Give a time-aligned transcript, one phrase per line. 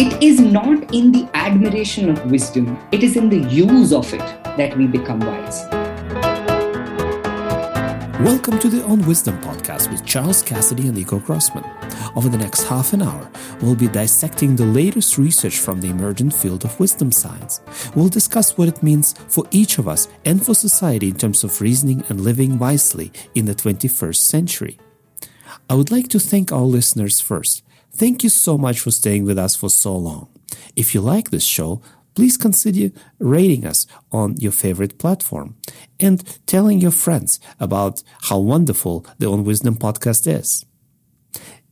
[0.00, 4.26] it is not in the admiration of wisdom, it is in the use of it
[4.56, 5.66] that we become wise.
[8.24, 11.70] Welcome to the On Wisdom podcast with Charles Cassidy and Igor Grossmann.
[12.16, 16.32] Over the next half an hour, we'll be dissecting the latest research from the emergent
[16.32, 17.60] field of wisdom science.
[17.94, 21.60] We'll discuss what it means for each of us and for society in terms of
[21.60, 24.78] reasoning and living wisely in the 21st century.
[25.68, 27.62] I would like to thank our listeners first.
[27.92, 30.28] Thank you so much for staying with us for so long.
[30.76, 31.82] If you like this show,
[32.14, 35.56] please consider rating us on your favorite platform
[35.98, 40.64] and telling your friends about how wonderful the On Wisdom podcast is.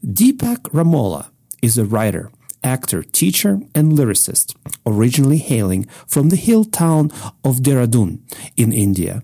[0.05, 2.31] Deepak Ramola is a writer,
[2.63, 4.55] actor, teacher, and lyricist,
[4.87, 7.11] originally hailing from the hill town
[7.45, 8.21] of Dehradun
[8.57, 9.23] in India.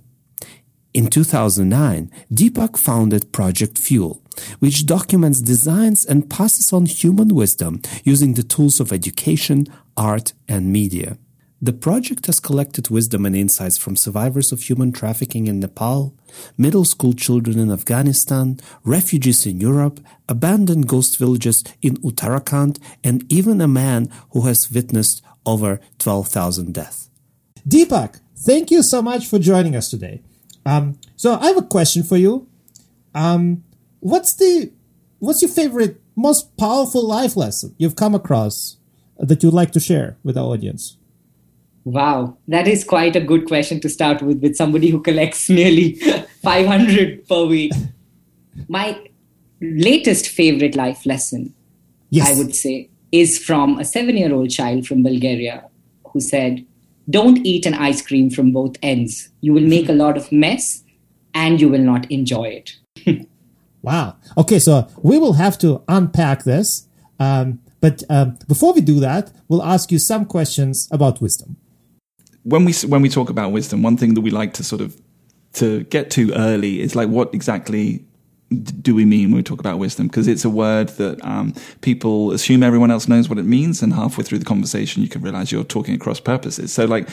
[0.95, 4.23] In 2009, Deepak founded Project Fuel,
[4.61, 10.73] which documents designs and passes on human wisdom using the tools of education, art, and
[10.73, 11.19] media.
[11.61, 16.15] The project has collected wisdom and insights from survivors of human trafficking in Nepal,
[16.57, 23.61] middle school children in Afghanistan, refugees in Europe, abandoned ghost villages in Uttarakhand, and even
[23.61, 27.11] a man who has witnessed over 12,000 deaths.
[27.67, 30.23] Deepak, thank you so much for joining us today.
[30.67, 32.49] Um, so I have a question for you.
[33.15, 33.65] Um,
[34.01, 34.73] what's the
[35.19, 38.77] what's your favorite, most powerful life lesson you've come across
[39.19, 40.97] that you'd like to share with our audience?
[41.85, 45.95] Wow, that is quite a good question to start with, with somebody who collects nearly
[46.43, 47.73] 500 per week.
[48.69, 48.99] My
[49.61, 51.55] latest favorite life lesson,
[52.11, 52.29] yes.
[52.29, 55.65] I would say, is from a seven year old child from Bulgaria
[56.09, 56.65] who said,
[57.09, 59.29] Don't eat an ice cream from both ends.
[59.41, 60.83] You will make a lot of mess
[61.35, 62.63] and you will not enjoy
[63.05, 63.27] it.
[63.83, 64.17] wow.
[64.39, 66.89] Okay, so we will have to unpack this.
[67.19, 71.57] Um, but um, before we do that, we'll ask you some questions about wisdom
[72.45, 75.01] when we when we talk about wisdom, one thing that we like to sort of
[75.55, 78.05] to get to early is like what exactly
[78.63, 80.07] do we mean when we talk about wisdom?
[80.07, 83.93] Because it's a word that um, people assume everyone else knows what it means, and
[83.93, 86.73] halfway through the conversation, you can realize you're talking across purposes.
[86.73, 87.09] So, like,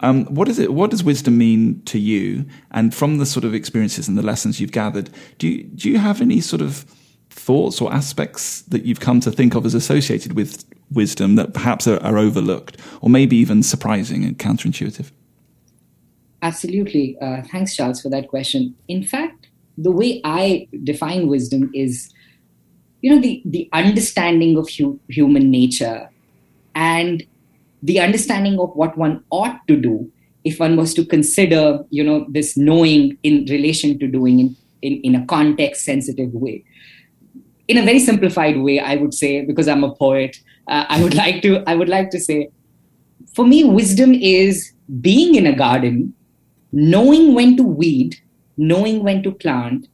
[0.00, 0.72] um, what is it?
[0.72, 2.44] What does wisdom mean to you?
[2.70, 5.98] And from the sort of experiences and the lessons you've gathered, do you, do you
[5.98, 6.84] have any sort of
[7.30, 11.86] thoughts or aspects that you've come to think of as associated with wisdom that perhaps
[11.86, 15.10] are, are overlooked or maybe even surprising and counterintuitive?
[16.42, 17.16] Absolutely.
[17.20, 18.74] Uh, thanks, Charles, for that question.
[18.88, 19.35] In fact,
[19.78, 22.12] the way I define wisdom is,
[23.02, 26.08] you know, the, the understanding of hu- human nature
[26.74, 27.24] and
[27.82, 30.10] the understanding of what one ought to do
[30.44, 35.00] if one was to consider, you know, this knowing in relation to doing in, in,
[35.02, 36.64] in a context sensitive way.
[37.68, 40.36] In a very simplified way, I would say, because I'm a poet,
[40.68, 42.48] uh, I would like to I would like to say,
[43.34, 46.14] for me, wisdom is being in a garden,
[46.72, 48.16] knowing when to weed,
[48.56, 49.88] knowing when to plant,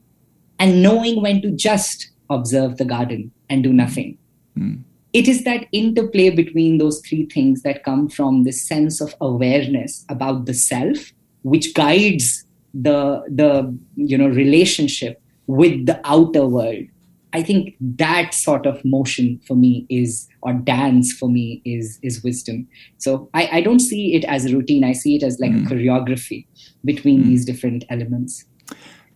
[0.58, 4.18] and knowing when to just observe the garden and do nothing.
[4.56, 4.82] Mm.
[5.12, 10.04] It is that interplay between those three things that come from this sense of awareness
[10.08, 11.12] about the self,
[11.42, 16.86] which guides the the you know relationship with the outer world
[17.32, 22.22] I think that sort of motion for me is, or dance for me is, is
[22.22, 22.68] wisdom.
[22.98, 24.84] So I, I don't see it as a routine.
[24.84, 25.66] I see it as like mm.
[25.66, 26.46] a choreography
[26.84, 27.26] between mm.
[27.26, 28.44] these different elements.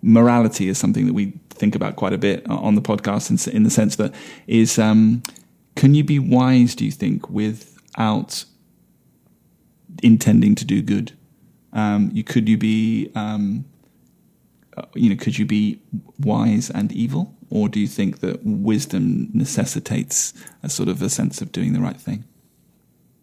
[0.06, 3.62] Morality is something that we think about quite a bit on the podcast, in, in
[3.62, 4.14] the sense that
[4.46, 5.22] is, um,
[5.74, 6.74] can you be wise?
[6.74, 8.44] Do you think without
[10.02, 11.12] intending to do good?
[11.72, 13.64] Um, you could you be, um,
[14.76, 15.80] uh, you know, could you be
[16.18, 17.36] wise and evil?
[17.50, 21.80] or do you think that wisdom necessitates a sort of a sense of doing the
[21.80, 22.24] right thing?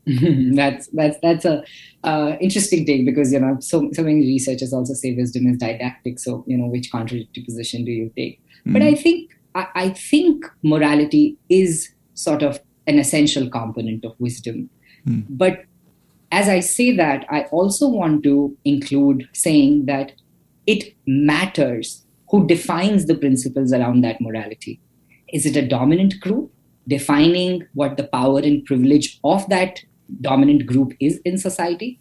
[0.55, 1.63] that's that's that's a
[2.03, 6.19] uh, interesting take because you know so so many researchers also say wisdom is didactic.
[6.19, 8.41] So you know which contradictory position do you take?
[8.65, 8.73] Mm.
[8.73, 14.69] But I think I, I, think morality is sort of an essential component of wisdom.
[15.07, 15.25] Mm.
[15.29, 15.65] But
[16.31, 20.13] as I say that, I also want to include saying that
[20.65, 24.81] it matters who defines the principles around that morality?
[25.31, 26.51] Is it a dominant group
[26.87, 29.81] defining what the power and privilege of that
[30.21, 31.99] dominant group is in society?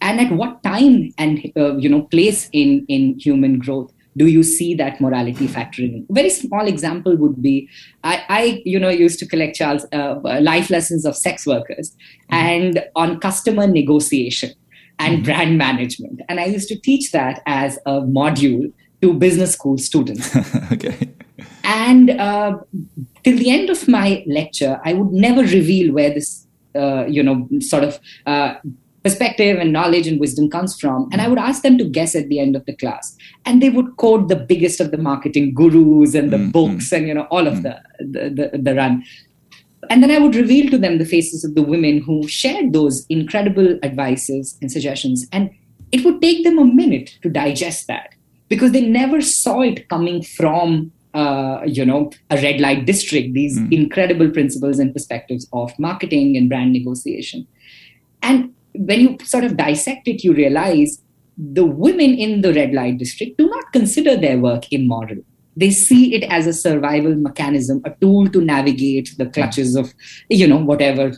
[0.00, 4.42] And at what time and uh, you know place in in human growth do you
[4.42, 6.06] see that morality factoring in?
[6.10, 7.68] Very small example would be
[8.02, 12.34] I, I you know used to collect Charles uh, life lessons of sex workers mm-hmm.
[12.34, 14.50] and on customer negotiation
[14.98, 15.24] and mm-hmm.
[15.24, 20.36] brand management, and I used to teach that as a module to business school students.
[20.72, 21.10] okay.
[21.64, 22.58] And uh,
[23.24, 27.48] till the end of my lecture, I would never reveal where this uh, you know,
[27.60, 28.54] sort of uh,
[29.02, 31.08] perspective and knowledge and wisdom comes from.
[31.12, 33.16] And I would ask them to guess at the end of the class.
[33.46, 37.08] And they would quote the biggest of the marketing gurus and the Mm, books and,
[37.08, 39.04] you know, all of the, the, the, the run.
[39.88, 43.06] And then I would reveal to them the faces of the women who shared those
[43.08, 45.26] incredible advices and suggestions.
[45.32, 45.50] And
[45.92, 48.14] it would take them a minute to digest that
[48.48, 53.58] because they never saw it coming from uh, you know a red light district these
[53.70, 57.46] incredible principles and perspectives of marketing and brand negotiation.
[58.22, 61.02] And when you sort of dissect it you realize
[61.36, 65.18] the women in the red light district do not consider their work immoral.
[65.56, 69.92] They see it as a survival mechanism a tool to navigate the clutches of
[70.28, 71.12] you know whatever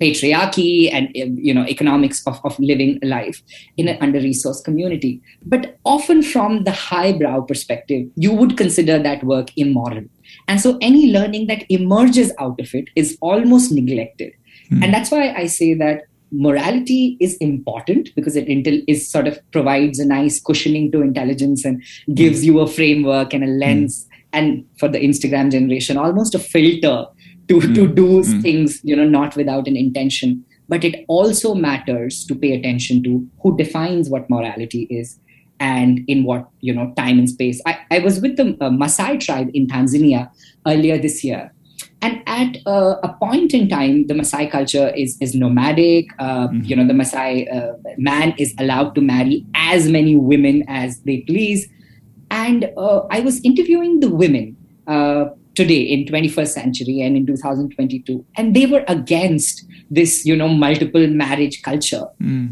[0.00, 3.42] patriarchy and eh, you know economics of, of living life
[3.76, 5.20] in an under-resourced community.
[5.44, 10.04] But often from the highbrow perspective you would consider that work immoral.
[10.48, 14.32] And so any learning that emerges out of it is almost neglected.
[14.68, 14.82] Hmm.
[14.82, 16.04] And that's why i say that
[16.34, 21.64] morality is important because it intel- is sort of provides a nice cushioning to intelligence
[21.64, 21.82] and
[22.14, 22.46] gives hmm.
[22.46, 24.20] you a framework and a lens hmm.
[24.32, 27.06] and for the instagram generation almost a filter
[27.48, 30.44] to, to do things you know not without an intention.
[30.68, 35.18] But it also matters to pay attention to who defines what morality is
[35.60, 37.60] and in what you know time and space.
[37.66, 40.30] I, I was with the uh, Maasai tribe in tanzania
[40.66, 41.52] earlier this year.
[42.00, 46.06] And at uh, a point in time the Maasai culture is is nomadic.
[46.18, 51.00] Uh, you know the Maasai uh, man is allowed to marry as many women as
[51.00, 51.68] they please.
[52.30, 54.56] And uh, i was interviewing the women
[54.86, 60.48] uh, today in 21st century and in 2022 and they were against this you know
[60.48, 62.06] multiple marriage culture.
[62.18, 62.46] Hmm.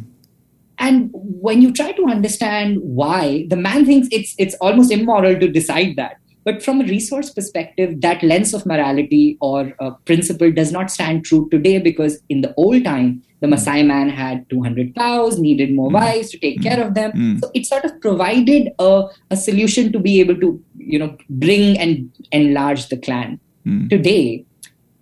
[0.79, 5.49] And when you try to understand why the man thinks it's it's almost immoral to
[5.49, 6.17] decide that.
[6.45, 11.25] But from a resource perspective that lens of morality or uh, principle does not stand
[11.25, 13.55] true today because in the old time the hmm.
[13.55, 15.95] Maasai man had 200 cows, needed more hmm.
[15.95, 17.39] wives to take care of them.
[17.41, 21.79] So it sort of provided a, a solution to be able to, you know, bring
[21.79, 23.41] and enlarge the clan.
[23.89, 24.45] Today,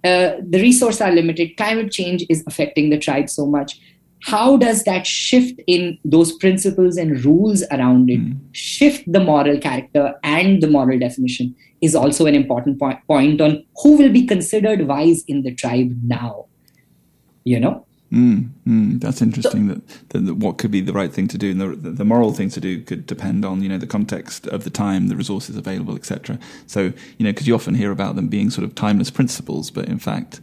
[0.05, 1.57] uh, the resources are limited.
[1.57, 3.79] Climate change is affecting the tribe so much.
[4.25, 8.21] How does that shift in those principles and rules around it
[8.53, 13.65] shift the moral character and the moral definition is also an important point, point on
[13.83, 16.47] who will be considered wise in the tribe now.
[17.45, 17.87] You know?
[18.13, 19.69] Mm, mm, that's interesting.
[19.69, 22.33] that, that, that what could be the right thing to do, and the, the moral
[22.33, 25.57] thing to do, could depend on you know the context of the time, the resources
[25.57, 26.39] available, etc.
[26.67, 29.87] So you know, because you often hear about them being sort of timeless principles, but
[29.87, 30.41] in fact,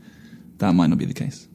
[0.60, 1.48] that might not be the case.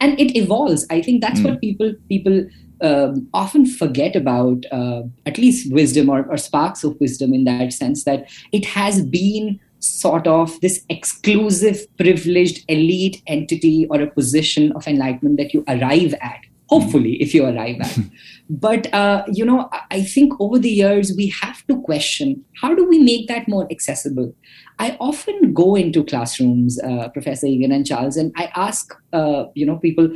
[0.00, 2.44] and it evolves i think that's what people people
[2.80, 7.72] um, often forget about uh, at least wisdom or, or sparks of wisdom in that
[7.72, 14.72] sense that it has been sort of this exclusive privileged elite entity or a position
[14.72, 16.40] of enlightenment that you arrive at
[16.70, 17.98] hopefully if you arrive at.
[18.50, 22.74] But uh, you know I- i think over the years we have to question how
[22.74, 24.34] do we make that more accessible?
[24.78, 29.66] I often go into classrooms uh, professor Igor and charles and i ask uh, you
[29.66, 30.08] know people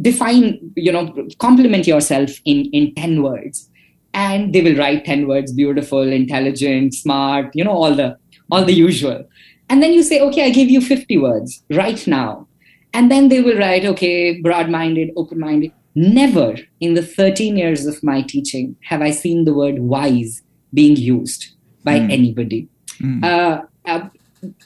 [0.00, 1.04] define you know
[1.38, 3.68] compliment yourself in in 10 words.
[4.14, 8.16] And they will write 10 words beautiful intelligent smart you know all the
[8.52, 9.20] all the usual.
[9.68, 12.46] And then you say okay i give you 50 words right now.
[12.94, 17.86] And then they will write okay broad minded open minded never in the 13 years
[17.86, 20.42] of my teaching have i seen the word wise
[20.80, 21.48] being used
[21.84, 22.68] by anybody.
[23.24, 23.62] Uh,
[23.92, 24.08] uh,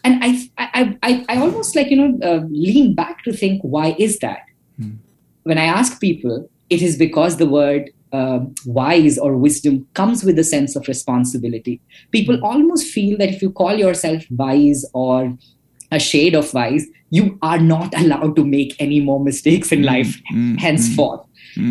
[0.04, 3.94] and I, I i i almost like you know uh, lean back to think why
[4.06, 4.42] is that?
[5.44, 10.38] When I ask people, it is because the word um wise or wisdom comes with
[10.38, 11.74] a sense of responsibility.
[12.16, 15.36] People almost feel that if you call yourself wise or
[15.92, 20.20] a shade of wise, you are not allowed to make any more mistakes in life
[20.58, 21.24] henceforth.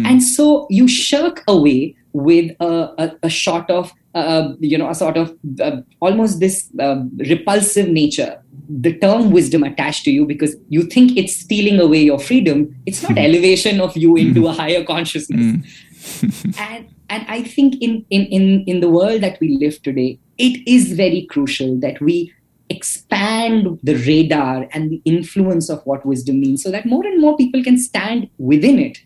[0.08, 4.96] And so you shirk away with a, a, a sort of, uh, you know, a
[4.96, 10.56] sort of uh, almost this uh, repulsive nature the term wisdom attached to you because
[10.70, 12.76] you think it's stealing away your freedom.
[12.86, 15.64] It's not elevation of you into a higher consciousness
[16.60, 20.62] and and i think in, in in in the world that we live today it
[20.68, 22.32] is very crucial that we
[22.70, 27.38] expand the radar and the influence of what wisdom means so that more and more
[27.38, 28.98] people can stand within it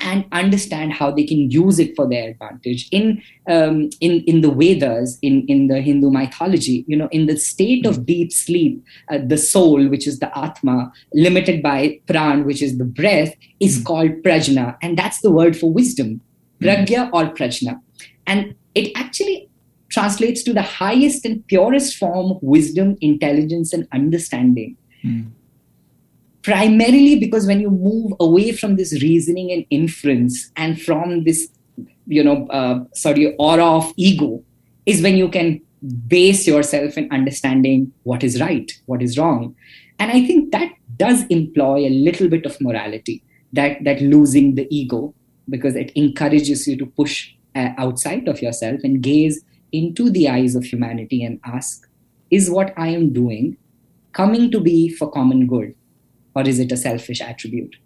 [0.00, 2.88] and understand how they can use it for their advantage.
[2.92, 6.84] In um, in in the Vedas, in in the Hindu mythology.
[6.86, 10.92] You know, in the state of deep sleep, uh, the soul, which is the atma,
[11.14, 15.72] limited by pran, which is the breath, is called prajna, and that's the word for
[15.72, 16.20] wisdom,
[16.60, 17.80] pragya or prajna,
[18.26, 19.48] and it actually
[19.88, 24.76] translates to the highest and purest form of wisdom, intelligence, and understanding.
[26.42, 31.48] Primarily because when you move away from this reasoning and inference and from this
[32.06, 34.42] you know uh, sorry aura of ego
[34.86, 35.60] is when you can
[36.06, 39.54] base yourself in understanding what is right what is wrong.
[39.98, 43.22] And i think that does employ a little bit of morality
[43.52, 45.14] that that losing the ego
[45.48, 50.54] because it encourages you to push uh, outside of yourself and gaze into the eyes
[50.54, 51.88] of humanity and ask
[52.30, 53.56] is what i am doing
[54.12, 55.74] coming to be for common good
[56.34, 57.76] or is it a selfish attribute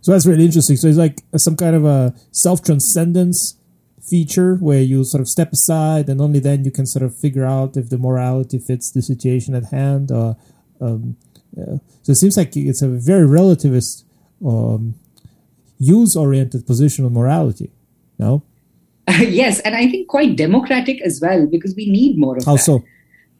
[0.00, 3.56] so that's really interesting so it's like some kind of a self-transcendence
[4.02, 7.44] feature where you sort of step aside and only then you can sort of figure
[7.44, 10.36] out if the morality fits the situation at hand or
[10.80, 11.16] um,
[11.56, 11.76] yeah.
[12.02, 14.04] so it seems like it's a very relativist
[14.46, 14.94] um,
[15.80, 17.72] use oriented position on morality
[18.18, 18.42] no
[19.08, 22.62] yes and i think quite democratic as well because we need more of how that.
[22.62, 22.84] so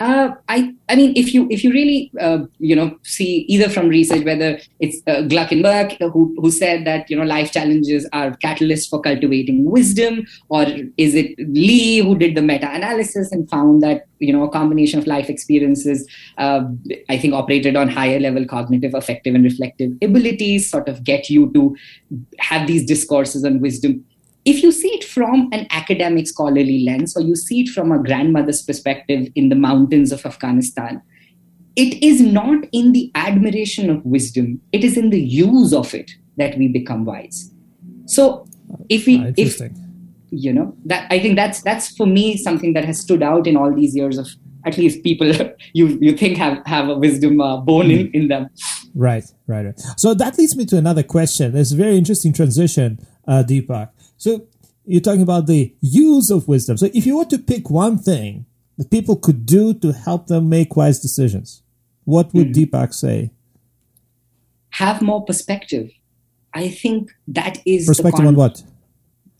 [0.00, 3.88] uh, I, I mean, if you if you really uh, you know see either from
[3.88, 8.88] research whether it's uh, Gluckenberg who who said that you know life challenges are catalysts
[8.88, 10.64] for cultivating wisdom, or
[10.96, 14.98] is it Lee who did the meta analysis and found that you know a combination
[14.98, 16.64] of life experiences, uh,
[17.10, 21.52] I think operated on higher level cognitive, affective, and reflective abilities, sort of get you
[21.52, 21.76] to
[22.38, 24.02] have these discourses on wisdom
[24.44, 28.02] if you see it from an academic scholarly lens or you see it from a
[28.02, 31.02] grandmother's perspective in the mountains of Afghanistan,
[31.76, 36.10] it is not in the admiration of wisdom, it is in the use of it
[36.36, 37.50] that we become wise.
[38.06, 38.46] So
[38.88, 39.60] if we if
[40.30, 43.56] you know that I think that's that's for me something that has stood out in
[43.56, 44.28] all these years of
[44.64, 45.32] at least people
[45.72, 48.48] you you think have have a wisdom uh, bone in, in them.
[48.94, 49.80] Right, right, right.
[49.96, 51.52] So that leads me to another question.
[51.52, 53.90] There's a very interesting transition, uh, Deepak.
[54.20, 54.46] So
[54.84, 56.76] you're talking about the use of wisdom.
[56.76, 58.44] So if you were to pick one thing
[58.76, 61.62] that people could do to help them make wise decisions,
[62.04, 62.52] what would hmm.
[62.52, 63.30] Deepak say?
[64.70, 65.90] Have more perspective.
[66.52, 68.62] I think that is the Perspective on what?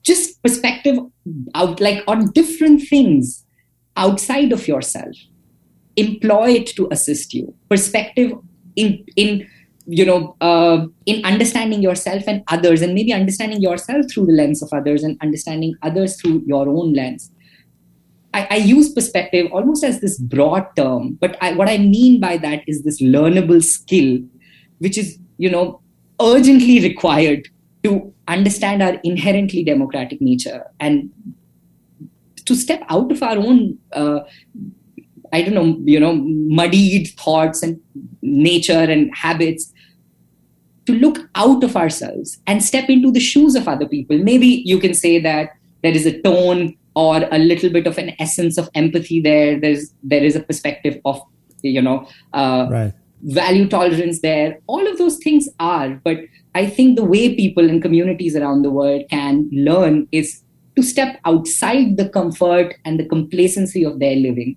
[0.03, 0.99] just perspective
[1.55, 3.45] out like on different things
[3.97, 5.15] outside of yourself
[5.97, 8.33] employ it to assist you perspective
[8.77, 9.47] in in
[9.93, 14.63] you know uh, in understanding yourself and others and maybe understanding yourself through the lens
[14.63, 17.31] of others and understanding others through your own lens.
[18.33, 22.37] I, I use perspective almost as this broad term but I, what i mean by
[22.37, 24.21] that is this learnable skill
[24.79, 25.81] which is you know
[26.23, 27.49] urgently required
[27.83, 31.11] to understand our inherently democratic nature and
[32.47, 34.21] to step out of our own uh,
[35.33, 37.81] i don't know you know muddied thoughts and
[38.23, 39.73] nature and habits
[40.91, 44.79] to look out of ourselves and step into the shoes of other people maybe you
[44.85, 45.51] can say that
[45.83, 49.85] there is a tone or a little bit of an essence of empathy there there's
[50.03, 51.21] there is a perspective of
[51.63, 51.99] you know
[52.33, 52.93] uh, Right.
[53.23, 56.19] value tolerance there all of those things are but
[56.55, 60.43] i think the way people and communities around the world can learn is
[60.77, 64.57] to step outside the comfort and the complacency of their living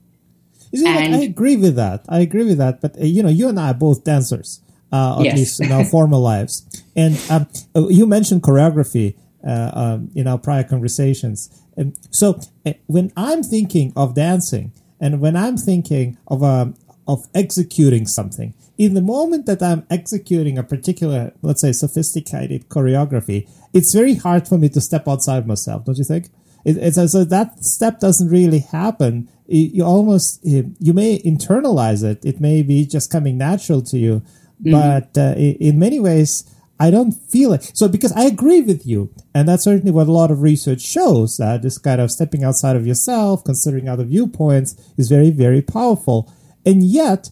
[0.73, 2.01] You see, like, I agree with that.
[2.09, 2.81] I agree with that.
[2.83, 4.49] But uh, you know, you and I are both dancers,
[4.93, 5.37] uh, at Yes.
[5.37, 6.53] least in our former lives.
[6.95, 11.49] And um, uh, you mentioned choreography uh, um, in our prior conversations.
[11.75, 14.71] And so, uh, when I'm thinking of dancing,
[15.01, 16.75] and when I'm thinking of um,
[17.07, 23.49] of executing something, in the moment that I'm executing a particular, let's say, sophisticated choreography,
[23.73, 25.85] it's very hard for me to step outside myself.
[25.85, 26.29] Don't you think?
[26.63, 29.27] It, it's so that step doesn't really happen.
[29.47, 32.23] You, you almost you may internalize it.
[32.23, 34.21] It may be just coming natural to you,
[34.59, 37.71] but uh, in many ways, I don't feel it.
[37.73, 41.37] So because I agree with you, and that's certainly what a lot of research shows
[41.37, 46.31] that this kind of stepping outside of yourself, considering other viewpoints, is very very powerful.
[46.65, 47.29] And yet,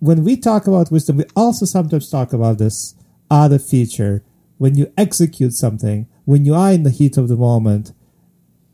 [0.00, 2.94] when we talk about wisdom, we also sometimes talk about this
[3.30, 4.22] other feature
[4.58, 7.92] when you execute something, when you are in the heat of the moment,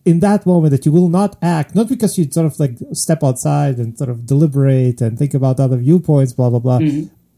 [0.04, 3.22] in that moment that you will not act, not because you sort of like step
[3.22, 6.78] outside and sort of deliberate and think about other viewpoints, blah, blah, blah,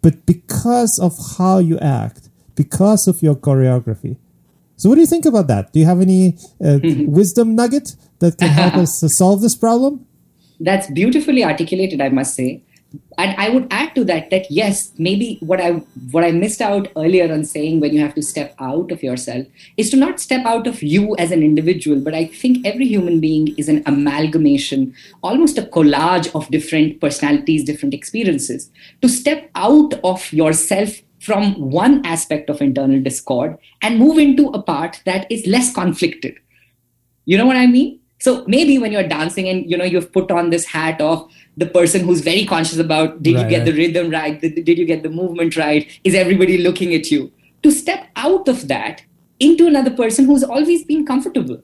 [0.07, 4.17] but because of how you act, because of your choreography.
[4.77, 5.73] So, what do you think about that?
[5.73, 6.79] Do you have any uh,
[7.19, 10.07] wisdom nugget that can help us solve this problem?
[10.61, 12.63] that's beautifully articulated i must say
[13.19, 15.71] and i would add to that that yes maybe what i
[16.13, 19.47] what i missed out earlier on saying when you have to step out of yourself
[19.77, 23.21] is to not step out of you as an individual but i think every human
[23.21, 28.71] being is an amalgamation almost a collage of different personalities different experiences.
[29.03, 34.63] To step out of yourself from one aspect of internal discord and move into a
[34.63, 36.37] part that is less conflicted.
[37.25, 38.01] You know what i mean?
[38.19, 41.67] So maybe when you're dancing and you know you've put on this hat of the
[41.67, 44.41] person who's very conscious about did Right, you get the rhythm right?
[44.41, 45.89] Did, did you get the movement right?
[46.05, 47.33] Is everybody looking at you?
[47.63, 49.03] To step out of that
[49.41, 51.63] into another person who's always been comfortable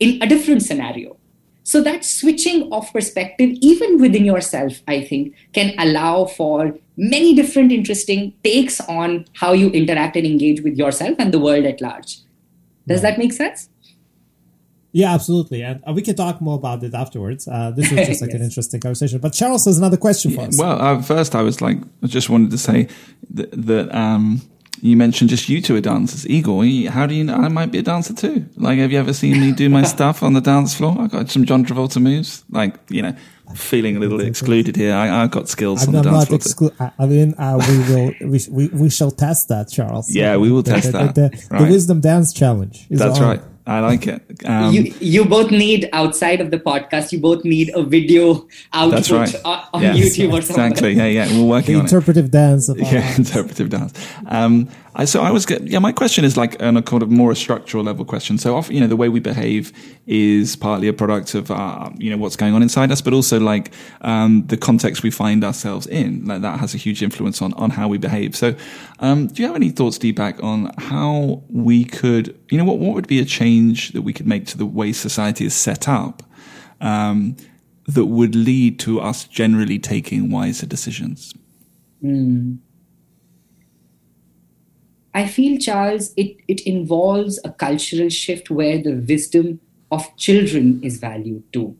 [0.00, 1.16] in a different scenario.
[1.62, 7.72] So that switching of perspective, even within yourself, I think, can allow for many different
[7.72, 12.18] interesting takes on how you interact and engage with yourself and the world at large.
[12.86, 13.68] Does that make sense?
[15.00, 15.60] Yeah, absolutely.
[15.62, 17.46] And uh, we can talk more about it afterwards.
[17.46, 19.18] Uh, this was just like an interesting conversation.
[19.20, 20.58] But Charles has another question for us.
[20.58, 22.88] Well, uh, first I was like, I just wanted to say
[23.38, 24.40] that, that um,
[24.80, 26.26] you mentioned just you two are dancers.
[26.26, 26.64] Igor,
[26.96, 28.46] how do you know I might be a dancer too?
[28.56, 30.96] Like, have you ever seen me do my stuff on the dance floor?
[30.98, 32.44] I got some John Travolta moves.
[32.50, 33.14] Like, you know,
[33.54, 34.94] feeling a little excluded here.
[34.94, 36.70] I, I've got skills I'm, on the I'm dance not floor.
[36.70, 40.06] exclu- I I mean, uh, we will we, we we shall test that, Charles.
[40.14, 41.14] Yeah, we will The- test the, that.
[41.14, 41.70] The, the, Right.
[41.70, 42.86] wisdom dance challenge.
[42.88, 43.28] Is That's on.
[43.28, 43.42] right.
[43.66, 44.22] I like it.
[44.44, 47.10] Um, you you both need outside of the podcast.
[47.10, 49.34] You both need a video output that's right.
[49.44, 50.64] on, on Yes, YouTube or something.
[50.70, 50.92] Exactly.
[50.92, 51.26] Yeah, yeah.
[51.38, 51.90] We're working The on it.
[51.92, 53.92] interpretive dance yeah, interpretive dance.
[54.26, 54.68] Um,
[54.98, 55.78] I, so I was yeah.
[55.78, 58.38] My question is like on a kind of more a structural level question.
[58.38, 59.70] So often, you know, the way we behave
[60.06, 63.38] is partly a product of uh, you know what's going on inside us, but also
[63.38, 66.24] like um, the context we find ourselves in.
[66.24, 68.34] Like that has a huge influence on on how we behave.
[68.34, 68.56] So,
[69.00, 72.94] um, do you have any thoughts, Deepak, on how we could, you know, what what
[72.94, 76.22] would be a change that we could make to the way society is set up?
[76.80, 77.36] Um,
[77.86, 81.34] that would lead to us generally taking wiser decisions.
[85.16, 90.98] I feel, Charles, it, it involves a cultural shift where the wisdom of children is
[90.98, 91.74] valued too.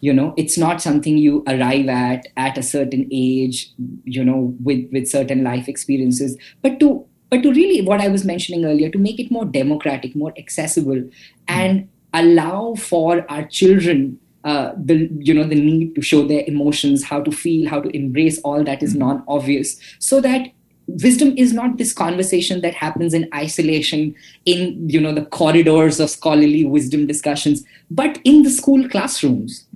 [0.00, 3.70] You know, it's not something you arrive at at a certain age,
[4.02, 8.24] you know, with, with certain life experiences, but to but to really what I was
[8.24, 11.08] mentioning earlier, to make it more democratic, more accessible,
[11.46, 17.04] and allow for our children uh, the you know the need to show their emotions,
[17.04, 20.48] how to feel, how to embrace all that is non-obvious, so that
[20.88, 24.14] wisdom is not this conversation that happens in isolation
[24.46, 29.66] in you know the corridors of scholarly wisdom discussions but in the school classrooms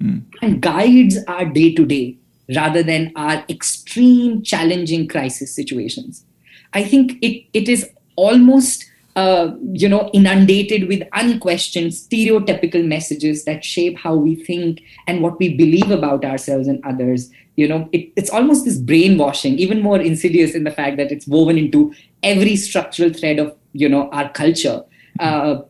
[0.41, 2.17] and guides our day to day
[2.55, 6.25] rather than our extreme challenging crisis situations.
[6.73, 13.63] I think it, it is almost uh, you know inundated with unquestioned stereotypical messages that
[13.63, 18.11] shape how we think and what we believe about ourselves and others you know it,
[18.17, 22.57] it's almost this brainwashing even more insidious in the fact that it's woven into every
[22.57, 24.83] structural thread of you know our culture
[25.21, 25.61] uh,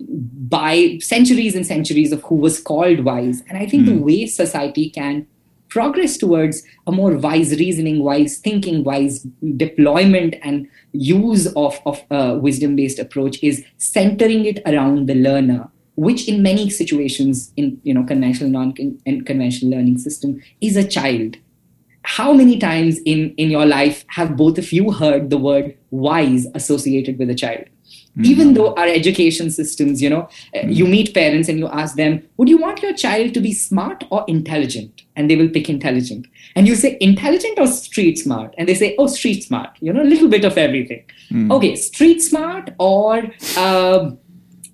[0.48, 3.42] by centuries and centuries of who was called wise.
[3.48, 5.26] And i think the way society can
[5.68, 12.36] progress towards a more wise reasoning, wise thinking, wise deployment and use of, of a
[12.36, 15.66] wisdom based approach is centering it around the learner,
[15.96, 18.74] which in many situations in you know conventional non
[19.06, 21.36] and conventional learning system is a child.
[22.04, 26.46] How many times in, in your life have both of you heard the word wise
[26.54, 27.64] associated with a child?
[28.20, 32.22] even though our education systems you know uh, you meet parents and you ask them
[32.36, 35.02] would you want your child to be smart or intelligent?
[35.16, 36.26] And they will pick intelligent.
[36.56, 38.54] And you say intelligent or street smart?
[38.58, 39.70] And they say oh street smart.
[39.80, 41.04] You know a little bit of everything.
[41.50, 43.22] Okay street smart or
[43.56, 44.10] uh,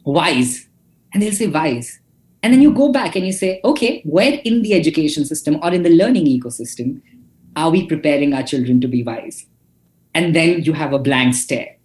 [0.05, 0.67] wise?
[1.13, 2.01] And they'll say wise.
[2.43, 5.73] And then you go back and you say okay where in the education system or
[5.73, 7.01] in the learning ecosystem
[7.59, 9.47] are we preparing our children to be wise
[10.15, 11.77] and then you have a blank stare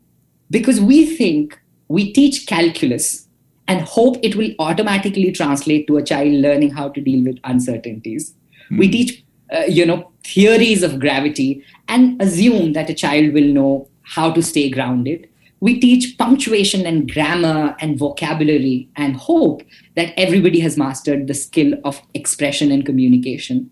[0.52, 3.28] because we think we teach calculus
[3.68, 8.34] and hope it will automatically translate to a child learning how to deal with uncertainties.
[8.78, 9.24] We teach,
[9.56, 14.42] uh, you know, theories of gravity and assume that a child will know how to
[14.42, 15.30] stay grounded.
[15.60, 19.64] We teach punctuation and grammar and vocabulary and hope
[19.96, 23.70] that everybody has mastered the skill of expression and communication.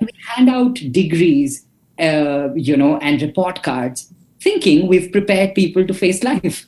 [0.00, 1.66] And we hand out degrees,
[1.98, 6.66] uh, you know, and report cards thinking we've prepared people to face life.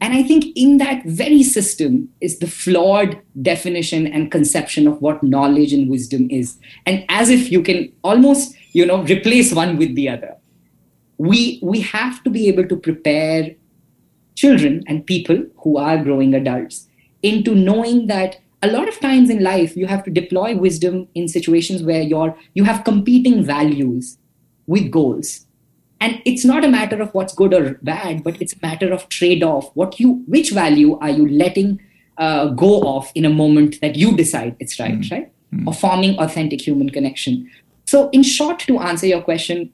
[0.00, 5.22] And I think in that very system is the flawed definition and conception of what
[5.22, 6.56] knowledge and wisdom is.
[6.86, 10.36] And as if you can almost, you know, replace one with the other.
[11.18, 13.54] We we have to be able to prepare
[14.36, 16.86] children and people who are growing adults
[17.22, 21.28] into knowing that a lot of times in life you have to deploy wisdom in
[21.28, 24.18] situations where you're you have competing values
[24.66, 25.46] with goals.
[26.00, 29.08] And it's not a matter of what's good or bad but it's a matter of
[29.08, 31.80] trade off what you which value are you letting
[32.18, 35.32] uh, go off in a moment that you decide it's right right?
[35.66, 37.50] Or forming authentic human connection.
[37.86, 39.72] So in short to answer your question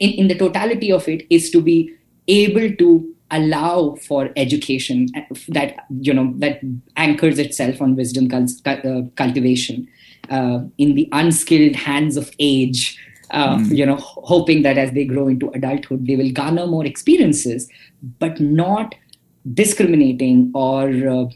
[0.00, 1.94] in, in the totality of it is to be
[2.28, 5.08] able to allow for education
[5.48, 6.60] that you know that
[6.96, 9.86] anchors itself on wisdom uh, cultivation
[10.30, 12.98] uh, in the unskilled hands of age
[13.30, 13.76] uh, mm.
[13.76, 17.68] you know hoping that as they grow into adulthood they will garner more experiences
[18.18, 18.94] but not
[19.52, 21.26] discriminating or uh,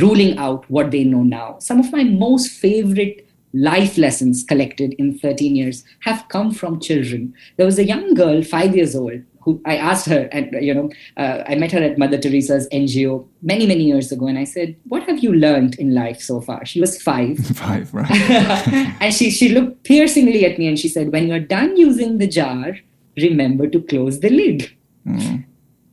[0.00, 5.16] ruling out what they know now some of my most favorite life lessons collected in
[5.18, 9.60] 13 years have come from children there was a young girl 5 years old who
[9.64, 13.66] I asked her, and you know, uh, I met her at Mother Teresa's NGO many,
[13.66, 16.80] many years ago, and I said, "What have you learned in life so far?" She
[16.80, 17.38] was five.
[17.56, 18.10] five, right?
[19.00, 22.26] and she she looked piercingly at me, and she said, "When you're done using the
[22.26, 22.78] jar,
[23.16, 24.70] remember to close the lid."
[25.06, 25.44] Mm.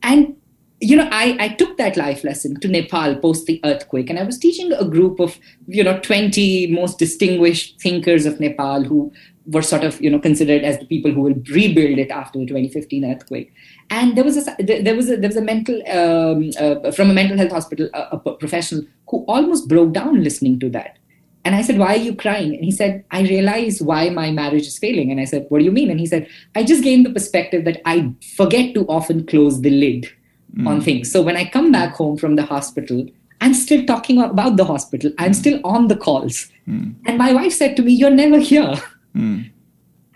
[0.02, 0.36] And
[0.82, 4.24] you know, I, I took that life lesson to Nepal post the earthquake, and I
[4.24, 9.12] was teaching a group of, you know, 20 most distinguished thinkers of Nepal who
[9.46, 12.46] were sort of you know considered as the people who will rebuild it after the
[12.46, 13.52] 2015 earthquake.
[13.90, 17.14] And there was a there was a there was a mental um, uh, from a
[17.14, 20.98] mental health hospital a, a, professional who almost broke down listening to that.
[21.44, 22.54] And i said why are you crying?
[22.54, 25.10] And he said i realize why my marriage is failing.
[25.10, 25.90] And i said what do you mean?
[25.90, 29.70] And he said i just gained the perspective that i forget to often close the
[29.70, 30.08] lid
[30.56, 30.68] mm.
[30.68, 33.06] on things so when i come back home from the hospital
[33.42, 35.10] I'm still talking about the hospital.
[35.18, 36.48] I'm still on the calls.
[36.68, 36.94] Mm.
[37.06, 38.74] And my wife said to me, You're never here.
[39.16, 39.50] Mm.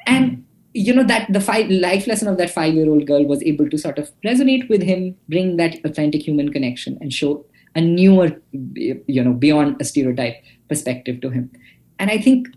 [0.06, 3.42] And you know that the five life lesson of that five year old girl was
[3.42, 7.44] able to sort of resonate with him, bring that authentic human connection, and show
[7.74, 10.36] a newer, you know, beyond a stereotype
[10.68, 11.50] perspective to him.
[11.98, 12.48] And I think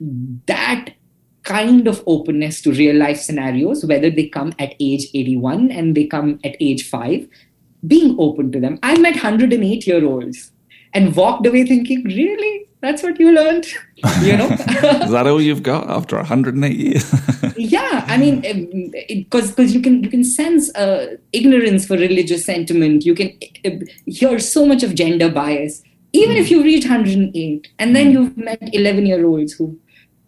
[0.45, 0.91] that
[1.43, 6.05] kind of openness to real life scenarios, whether they come at age 81 and they
[6.05, 7.27] come at age five,
[7.87, 8.79] being open to them.
[8.83, 10.51] I met 108 year olds
[10.93, 12.65] and walked away thinking, really?
[12.81, 13.65] That's what you learned?
[14.21, 14.47] You know?
[14.47, 17.13] Is that all you've got after 108 years?
[17.57, 23.05] yeah, I mean, because you can you can sense uh, ignorance for religious sentiment.
[23.05, 23.71] You can uh,
[24.05, 26.39] hear so much of gender bias, even mm.
[26.39, 28.11] if you reach 108, and then mm.
[28.13, 29.77] you've met 11 year olds who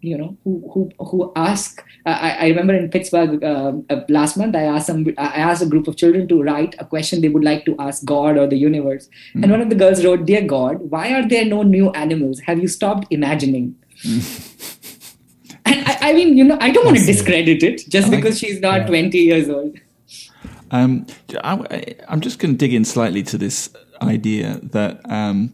[0.02, 4.36] you know who who who ask uh, I, I, remember in pittsburgh uh, uh, last
[4.36, 7.28] month i asked some i asked a group of children to write a question they
[7.28, 9.08] would like to ask god or the universe.
[9.34, 9.44] Mm.
[9.44, 12.40] and one of the girls wrote dear god why are there no new animals?
[12.40, 13.76] Have you stopped imagining?
[15.64, 18.60] And I, I, mean you know i don't want to discredit it just because she's
[18.60, 18.86] not yeah.
[18.86, 19.78] 20 years old.
[20.72, 21.06] Um,
[21.44, 25.52] I, am just going to dig in slightly to this idea that um,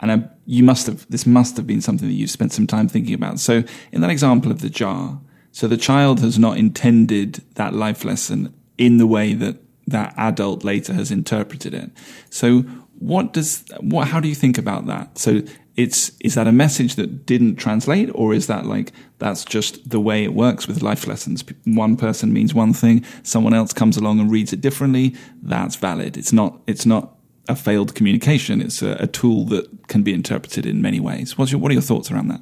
[0.00, 2.88] and I, you must have this must have been something that you spent some time
[2.88, 3.40] thinking about.
[3.40, 5.20] So in that example of the jar,
[5.52, 10.64] so the child has not intended that life lesson in the way that that adult
[10.64, 11.90] later has interpreted it.
[12.30, 12.60] So
[12.98, 15.18] what does what how do you think about that?
[15.18, 15.42] So
[15.76, 20.00] it's is that a message that didn't translate or is that like that's just the
[20.00, 24.20] way it works with life lessons one person means one thing someone else comes along
[24.20, 27.14] and reads it differently that's valid it's not it's not
[27.48, 28.60] a failed communication.
[28.60, 31.36] It's a, a, tool that can be interpreted in many ways.
[31.36, 32.40] What's your, what are your thoughts around that?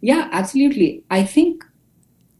[0.00, 1.04] Yeah, absolutely.
[1.10, 1.64] I think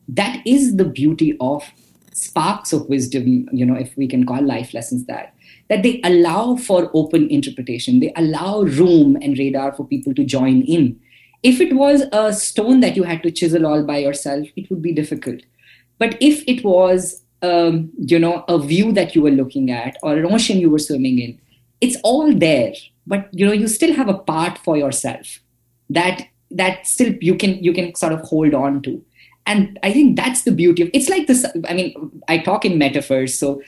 [0.09, 1.64] that is the beauty of
[2.12, 5.35] sparks of wisdom, you know, if we can call life lessons that,
[5.68, 8.01] that they allow for open interpretation.
[8.01, 11.01] They allow room and radar for people to join in.
[11.42, 14.83] If it was a stone that you had to chisel all by yourself, it would
[14.83, 15.40] be difficult.
[15.98, 20.16] But if it was, um, you know, a view that you were looking at or
[20.16, 21.40] an ocean you were swimming in,
[21.83, 22.73] it's all there
[23.07, 25.40] but you know you still have a part for yourself
[25.90, 29.05] that that still you can you can sort of hold on to.
[29.45, 32.79] And i think that's the beauty of it's like this i mean i talk in
[32.79, 33.61] metaphors so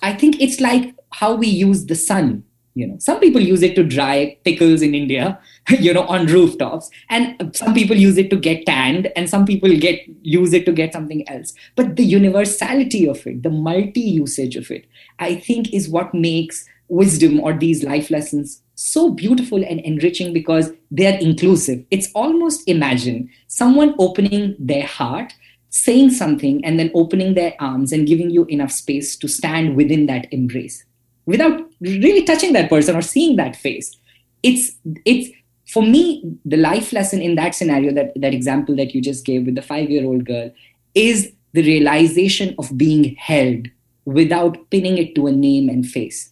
[0.00, 2.96] i think it's like how we use the sun you know.
[2.98, 5.38] Some people use it to dry pickles in india
[5.68, 9.76] you know on rooftops and some people use it to get tanned and some people
[9.76, 11.52] get use it to get something else.
[11.76, 14.86] But the universality of it the multi usage of it
[15.18, 20.72] i think is what makes wisdom or these life lessons so beautiful and enriching because
[20.90, 21.84] they're inclusive.
[21.90, 25.32] It's almost imagine someone opening their heart,
[25.70, 30.06] saying something, and then opening their arms and giving you enough space to stand within
[30.06, 30.84] that embrace
[31.26, 33.96] without really touching that person or seeing that face.
[34.42, 34.72] It's
[35.04, 35.30] it's
[35.68, 39.46] for me the life lesson in that scenario that that example that you just gave
[39.46, 40.50] with the 5-year-old girl
[40.94, 43.68] is the realization of being held
[44.04, 46.31] without pinning it to a name and face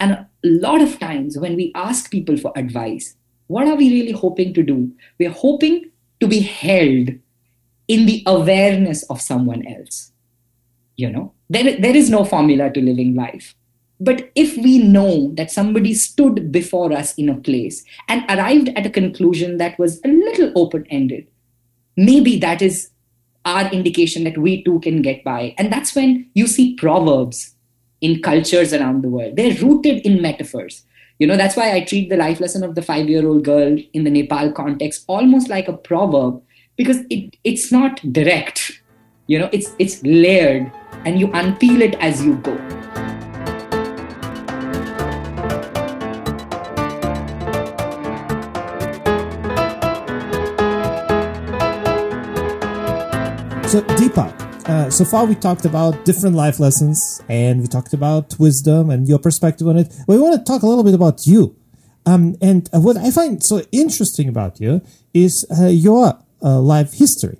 [0.00, 4.12] and a lot of times when we ask people for advice, what are we really
[4.12, 4.92] hoping to do?
[5.18, 7.10] We're hoping to be held
[7.88, 10.12] in the awareness of someone else.
[10.96, 13.54] You know, there, there is no formula to living life.
[13.98, 18.84] But if we know that somebody stood before us in a place and arrived at
[18.84, 21.26] a conclusion that was a little open ended,
[21.96, 22.90] maybe that is
[23.46, 25.54] our indication that we too can get by.
[25.56, 27.54] And that's when you see Proverbs
[28.06, 29.34] in cultures around the world.
[29.36, 30.84] They're rooted in metaphors.
[31.18, 33.76] You know, that's why I treat the life lesson of the five year old girl
[33.92, 36.40] in the Nepal context almost like a proverb
[36.76, 38.82] because it, it's not direct.
[39.26, 40.70] You know, it's, it's layered
[41.04, 42.56] and you unpeel it as you go.
[53.66, 58.34] So, Deepak, uh, so far we talked about different life lessons and we talked about
[58.38, 59.92] wisdom and your perspective on it.
[60.08, 61.56] We want to talk a little bit about you.
[62.04, 64.82] Um, and uh, what I find so interesting about you
[65.14, 67.38] is uh, your uh, life history.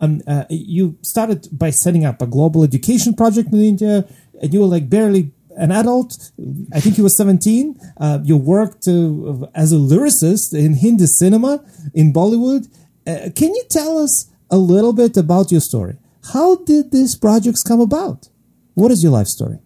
[0.00, 4.04] Um, uh, you started by setting up a global education project in India,
[4.40, 6.32] and you were like barely an adult.
[6.72, 7.78] I think you were 17.
[7.98, 12.66] Uh, you worked as a lyricist in Hindi cinema in Bollywood.
[13.04, 15.96] can you tell us a little bit about your story.
[16.32, 18.28] How did these projects come about?
[18.74, 19.58] What is your life story?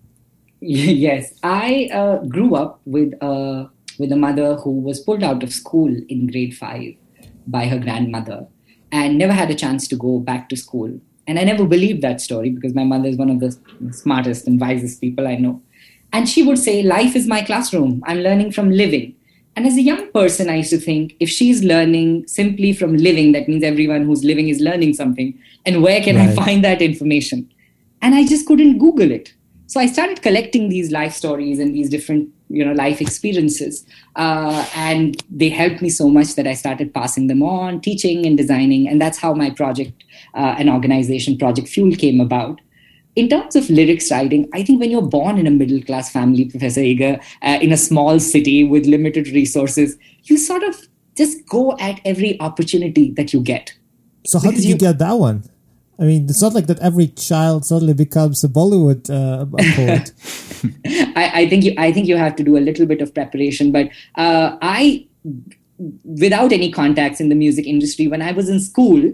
[0.60, 3.68] yes, I uh, grew up with a
[3.98, 6.94] with a mother who was pulled out of school in grade five
[7.46, 8.46] by her grandmother
[8.92, 11.00] and never had a chance to go back to school.
[11.26, 13.58] And I never believed that story because my mother is one of the
[13.92, 15.60] smartest and wisest people I know.
[16.12, 18.02] And she would say, Life is my classroom.
[18.06, 19.14] I'm learning from living.
[19.58, 23.32] And as a young person, I used to think if she's learning simply from living,
[23.32, 25.36] that means everyone who's living is learning something.
[25.66, 26.28] And where can right.
[26.28, 27.52] I find that information?
[28.00, 29.34] And I just couldn't Google it.
[29.66, 34.64] So I started collecting these life stories and these different, you know, life experiences, uh,
[34.76, 38.86] and they helped me so much that I started passing them on, teaching and designing,
[38.88, 42.60] and that's how my project, uh, an organization, Project Fuel, came about
[43.18, 46.44] in terms of lyrics writing, I think when you're born in a middle class family,
[46.44, 50.76] Professor Igor, uh, in a small city with limited resources, you sort of
[51.16, 53.74] just go at every opportunity that you get.
[54.28, 55.42] So, how did you, you, get that one?
[55.98, 60.12] I mean, it's not like that every child suddenly becomes a Bollywood uh, poet.
[61.16, 63.72] I, I, think you, I think you have to do a little bit of preparation,
[63.72, 65.08] but uh, I,
[66.04, 69.12] without any contacts in the music industry, when I was in school,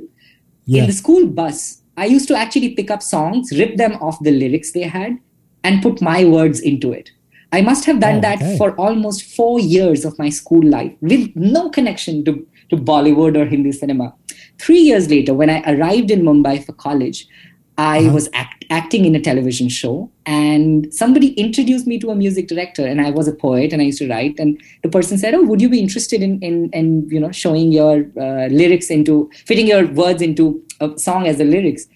[0.67, 0.83] yeah.
[0.83, 4.30] in the school bus, I used to actually pick up songs, rip them off the
[4.30, 5.18] lyrics they had,
[5.62, 7.11] and put my words into it.
[7.52, 8.37] I must have done oh, okay.
[8.37, 13.37] that for almost four years of my school life with no connection to, to Bollywood
[13.37, 14.12] or Hindi cinema.
[14.59, 17.28] Three years later, when I arrived in Mumbai for college,
[17.76, 18.12] I uh-huh.
[18.12, 22.87] was act- acting in a television show, and somebody introduced me to a music director.
[22.87, 24.38] And I was a poet, and I used to write.
[24.38, 27.72] And the person said, "Oh, would you be interested in in, in you know showing
[27.72, 31.87] your uh, lyrics into fitting your words into a song as the lyrics?"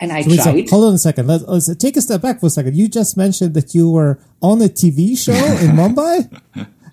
[0.00, 0.68] And I so tried.
[0.70, 1.26] hold on a second.
[1.26, 2.76] Let's, let's, take a step back for a second.
[2.76, 6.28] You just mentioned that you were on a TV show in Mumbai.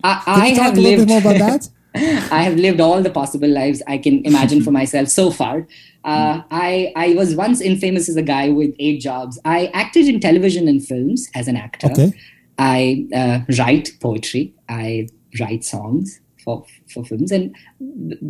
[0.04, 1.70] I, I Can you talk a little bit more about that?
[2.32, 5.68] I have lived all the possible lives I can imagine for myself so far.
[6.06, 9.40] Uh, I I was once infamous as a guy with eight jobs.
[9.44, 11.92] I acted in television and films as an actor.
[11.92, 12.14] Okay.
[12.58, 14.54] I uh, write poetry.
[14.70, 15.10] I
[15.40, 17.56] write songs for for films, and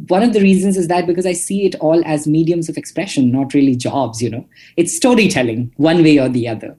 [0.10, 3.32] one of the reasons is that because I see it all as mediums of expression,
[3.32, 4.22] not really jobs.
[4.22, 4.46] You know,
[4.78, 6.78] it's storytelling, one way or the other.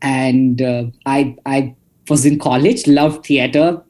[0.00, 1.74] And uh, I I
[2.08, 3.82] was in college, loved theater,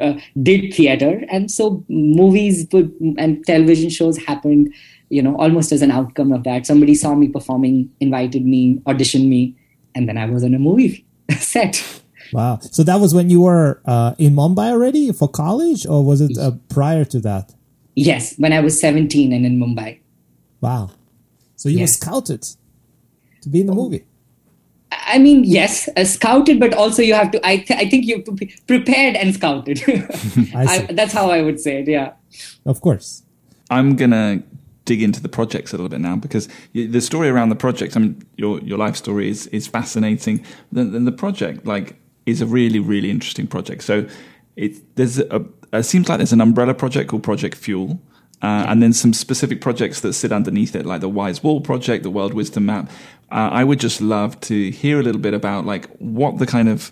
[0.00, 2.66] uh, did theater, and so movies
[3.18, 4.74] and television shows happened
[5.12, 6.66] you know, almost as an outcome of that.
[6.66, 9.54] Somebody saw me performing, invited me, auditioned me,
[9.94, 11.04] and then I was on a movie
[11.38, 12.01] set.
[12.32, 12.60] Wow.
[12.62, 16.36] So that was when you were uh, in Mumbai already for college, or was it
[16.38, 17.54] uh, prior to that?
[17.94, 20.00] Yes, when I was 17 and in Mumbai.
[20.60, 20.90] Wow.
[21.56, 21.90] So you yes.
[21.90, 22.42] were scouted
[23.42, 24.06] to be in the movie.
[24.90, 27.46] I mean, yes, uh, scouted, but also you have to.
[27.46, 29.82] I, th- I think you have to be prepared and scouted.
[30.54, 31.88] I I, that's how I would say it.
[31.88, 32.12] Yeah.
[32.66, 33.22] Of course.
[33.70, 34.42] I'm gonna
[34.84, 37.96] dig into the projects a little bit now because the story around the project.
[37.96, 40.44] I mean, your your life story is is fascinating.
[40.70, 43.82] Then the project like is a really really interesting project.
[43.82, 44.06] So
[44.56, 48.00] it there's a it seems like there's an umbrella project called Project Fuel.
[48.42, 52.02] Uh, and then some specific projects that sit underneath it, like the Wise Wall project,
[52.02, 52.90] the World Wisdom Map.
[53.30, 56.68] Uh, I would just love to hear a little bit about like what the kind
[56.68, 56.90] of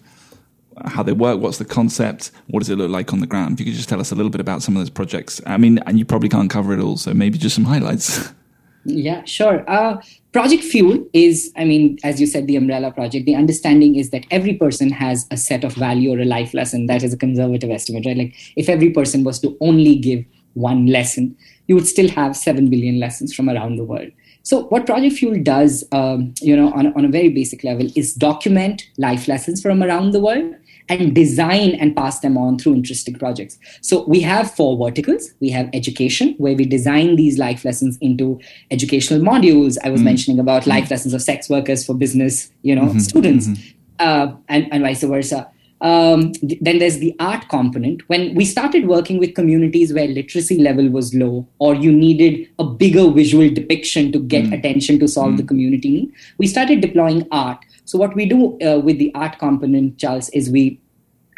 [0.86, 3.54] how they work, what's the concept, what does it look like on the ground?
[3.54, 5.40] If you could just tell us a little bit about some of those projects.
[5.44, 8.32] I mean, and you probably can't cover it all, so maybe just some highlights.
[8.84, 9.68] Yeah, sure.
[9.68, 10.00] Uh,
[10.32, 13.26] project Fuel is, I mean, as you said, the umbrella project.
[13.26, 16.86] The understanding is that every person has a set of value or a life lesson.
[16.86, 18.16] That is a conservative estimate, right?
[18.16, 22.70] Like if every person was to only give one lesson, you would still have 7
[22.70, 24.10] billion lessons from around the world.
[24.42, 28.14] So, what Project Fuel does, um, you know, on, on a very basic level, is
[28.14, 30.54] document life lessons from around the world
[30.90, 33.58] and design and pass them on through interesting projects.
[33.80, 35.30] So we have four verticals.
[35.40, 38.38] We have education, where we design these life lessons into
[38.70, 39.78] educational modules.
[39.84, 42.98] I was mm mentioning about life lessons of sex workers for business, you know, mm-hmm.
[42.98, 43.46] students.
[43.46, 43.76] Mm-hmm.
[44.00, 45.48] uh, and, and vice versa.
[45.82, 48.06] Um, th- then there's the art component.
[48.08, 52.64] When we started working with communities where literacy level was low, or you needed a
[52.64, 57.64] bigger visual depiction to get attention to solve the community need, we started deploying art.
[57.90, 60.80] So what we do uh, with the art component, Charles, is we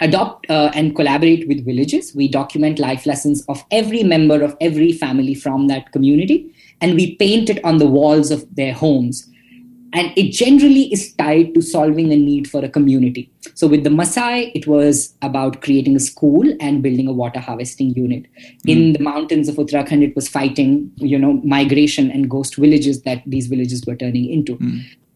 [0.01, 2.15] adopt uh, and collaborate with villages.
[2.15, 7.17] We document life lessons of every member of every family from that community, and we
[7.17, 9.27] paint it on the walls of their homes.
[9.95, 13.31] And it generally is tied to solving a need for a community.
[13.55, 17.95] So with the Maasai, it was about creating a school and building a water harvesting
[17.95, 18.27] unit.
[18.67, 23.23] In the mountains of Uttarakhand, it was fighting, you know, migration and ghost villages that
[23.27, 24.59] these villages were turning into.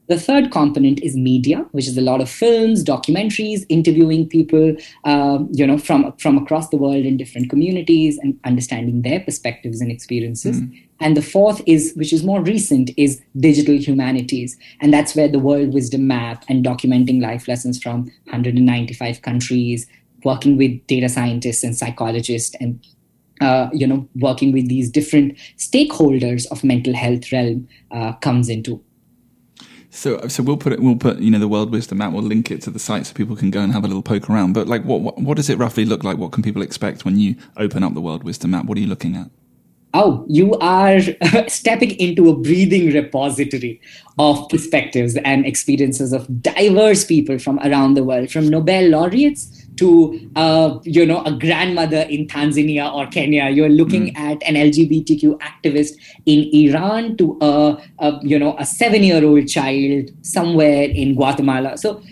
[0.09, 5.49] The third component is media, which is a lot of films, documentaries, interviewing people, um,
[5.53, 9.90] you know, from from across the world in different communities and understanding their perspectives and
[9.90, 10.61] experiences.
[11.01, 15.40] And the fourth is, which is more recent, is digital humanities, and that's where the
[15.40, 19.87] World Wisdom Map and documenting life lessons from 195 countries,
[20.25, 22.81] working with data scientists and psychologists, and
[23.40, 28.83] uh, you know, working with these different stakeholders of mental health realm uh, comes into
[29.97, 30.81] So, so we'll put it.
[30.81, 32.13] We'll put you know the World Wisdom Map.
[32.13, 34.29] We'll link it to the site so people can go and have a little poke
[34.29, 34.53] around.
[34.53, 36.19] But like, what what, what does it roughly look like?
[36.19, 38.67] What can people expect when you open up the World Wisdom Map?
[38.67, 39.31] What are you looking at?
[39.97, 41.01] oh, you are
[41.49, 43.81] stepping into a breathing repository
[44.19, 50.31] of perspectives and experiences of diverse people from around the world, from Nobel laureates to
[50.37, 53.49] uh, you know a grandmother in Tanzania or Kenya.
[53.49, 54.17] You're looking hmm.
[54.17, 55.95] at an LGBTQ activist
[56.27, 61.77] in Iran to a, a you know a seven-year-old child somewhere in Guatemala.
[61.79, 62.03] So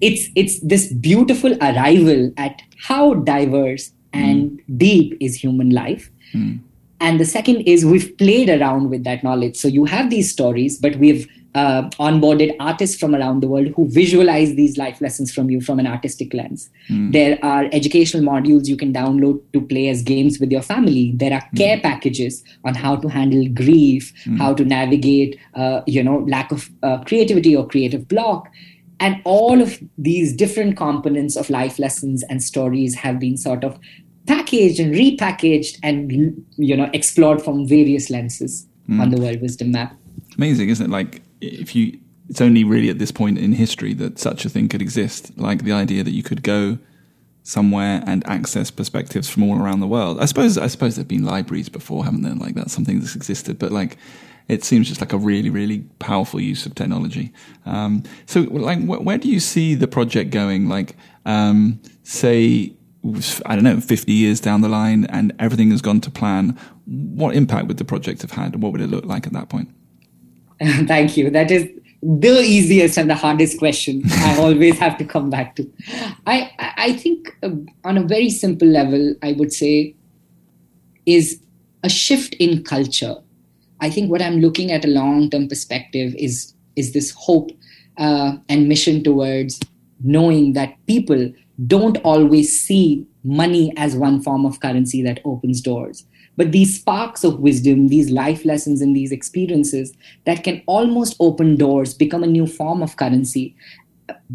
[0.00, 4.20] it's it's this beautiful arrival at how diverse hmm.
[4.20, 6.10] and deep is human life.
[6.32, 6.56] Hmm.
[6.98, 9.56] And the second is we've played around with that knowledge.
[9.56, 13.88] So you have these stories, but we've uh, onboarded artists from around the world who
[13.88, 16.68] visualize these life lessons from you from an artistic lens.
[17.12, 21.12] There are educational modules you can download to play as games with your family.
[21.16, 26.18] There are care packages on how to handle grief, how to navigate, uh, you know,
[26.28, 28.48] lack of uh, creativity or creative block.
[29.00, 33.78] And all of these different components of life lessons and stories have been sort of
[34.26, 36.12] packaged and repackaged and
[36.56, 38.66] you know explored from various lenses
[39.00, 39.96] on the World Wisdom Map.
[40.36, 40.90] amazing, isn't it?
[40.90, 44.68] Like if you, it's only really at this point in history that such a thing
[44.68, 45.36] could exist.
[45.38, 46.78] Like the idea that you could go
[47.42, 50.20] somewhere and access perspectives from all around the world.
[50.20, 52.34] I suppose, I suppose there've been libraries before, haven't there?
[52.34, 53.96] Like that's something that's existed, but like
[54.48, 57.32] it seems just like a really, really powerful use of technology.
[57.64, 60.68] Um, so, like, wh- where do you see the project going?
[60.68, 62.72] Like, um, say.
[63.46, 67.36] I don't know, 50 years down the line and everything has gone to plan, what
[67.36, 68.60] impact would the project have had?
[68.60, 69.68] What would it look like at that point?
[70.86, 71.30] Thank you.
[71.30, 71.68] That is
[72.02, 75.70] the easiest and the hardest question I always have to come back to.
[76.26, 77.50] I, I think uh,
[77.84, 79.94] on a very simple level, I would say
[81.04, 81.40] is
[81.82, 83.16] a shift in culture.
[83.80, 87.50] I think what I'm looking at a long term perspective is is this hope
[87.98, 89.60] uh, and mission towards
[90.02, 91.32] knowing that people
[91.66, 96.04] don't always see money as one form of currency that opens doors
[96.36, 99.92] but these sparks of wisdom these life lessons and these experiences
[100.24, 103.54] that can almost open doors become a new form of currency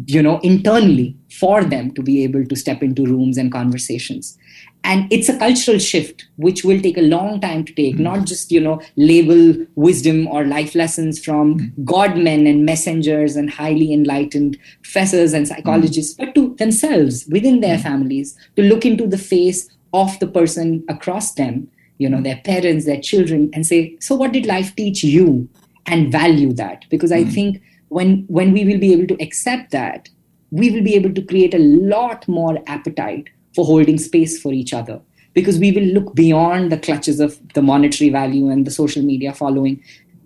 [0.06, 4.38] you know internally for them to be able to step into rooms and conversations.
[4.84, 8.02] And it's a cultural shift which will take a long time to take hmm.
[8.02, 11.84] not just you know label wisdom or life lessons from hmm.
[11.84, 16.24] godmen and messengers and highly enlightened professors and psychologists hmm.
[16.24, 21.34] but to themselves within their families to look into the face of the person across
[21.34, 21.68] them
[22.02, 25.48] you know their parents their children and say so what did life teach you?
[25.86, 26.84] and value that.
[26.88, 27.30] Because i hmm.
[27.30, 30.08] think when when we will be able to accept that
[30.50, 34.74] we will be able to create a lot more appetite for holding space for each
[34.74, 35.00] other.
[35.34, 39.32] Because we will look beyond the clutches of the monetary value and the social media
[39.32, 39.82] following.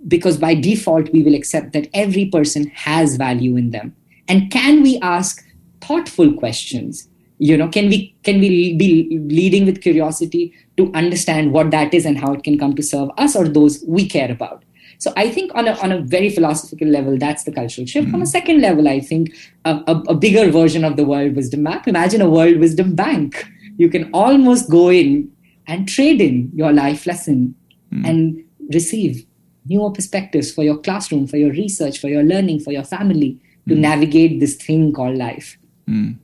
[0.08, 3.94] Because by default we will accept that every person has value in them.
[4.26, 5.44] And can we ask
[5.80, 11.70] thoughtful questions you know can we can we be leading with curiosity to understand what
[11.70, 14.64] that is and how it can come to serve us or those we care about
[14.98, 18.08] so I think on a, on a very philosophical level, that's the cultural shift.
[18.08, 18.24] On a mm-hmm.
[18.24, 19.34] second level, I think
[19.64, 21.86] a, a, a bigger version of the world wisdom map.
[21.86, 23.46] Imagine a world wisdom bank.
[23.76, 25.30] You can almost go in
[25.66, 27.54] and trade in your life lesson
[27.92, 28.08] mm.
[28.08, 29.26] and receive
[29.66, 33.74] newer perspectives for your classroom, for your research, for your learning, for your family to
[33.74, 33.78] mm.
[33.78, 35.58] navigate this thing called life.
[35.88, 36.18] Mm.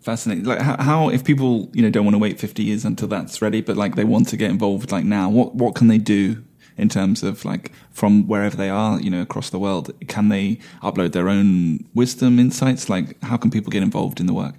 [0.00, 0.44] Fascinating.
[0.44, 3.42] Like how, how, if people you know don't want to wait fifty years until that's
[3.42, 6.42] ready, but like they want to get involved like now, what what can they do
[6.78, 9.92] in terms of like from wherever they are, you know, across the world?
[10.08, 12.88] Can they upload their own wisdom insights?
[12.88, 14.54] Like, how can people get involved in the work?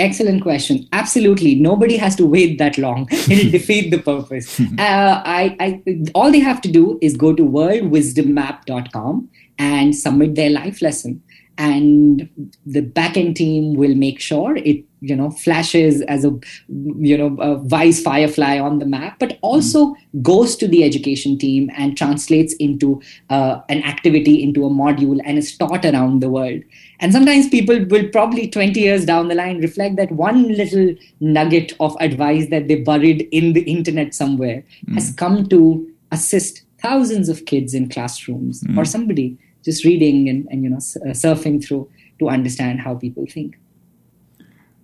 [0.00, 0.86] Excellent question.
[0.92, 3.08] Absolutely, nobody has to wait that long.
[3.12, 4.60] It'll defeat the purpose.
[4.60, 5.82] Uh, I, I,
[6.14, 11.22] all they have to do is go to worldwisdommap.com and submit their life lesson
[11.58, 12.28] and
[12.66, 16.30] the backend team will make sure it you know flashes as a
[16.68, 20.22] you know a vice firefly on the map but also mm.
[20.22, 23.00] goes to the education team and translates into
[23.30, 26.62] uh, an activity into a module and is taught around the world
[27.00, 31.72] and sometimes people will probably 20 years down the line reflect that one little nugget
[31.80, 34.94] of advice that they buried in the internet somewhere mm.
[34.94, 38.76] has come to assist thousands of kids in classrooms mm.
[38.76, 43.26] or somebody just reading and, and you know uh, surfing through to understand how people
[43.26, 43.58] think.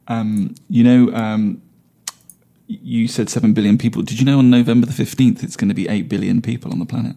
[0.09, 1.63] Um, you know, um,
[2.67, 4.03] you said seven billion people.
[4.03, 6.79] Did you know on November the fifteenth it's going to be eight billion people on
[6.79, 7.17] the planet?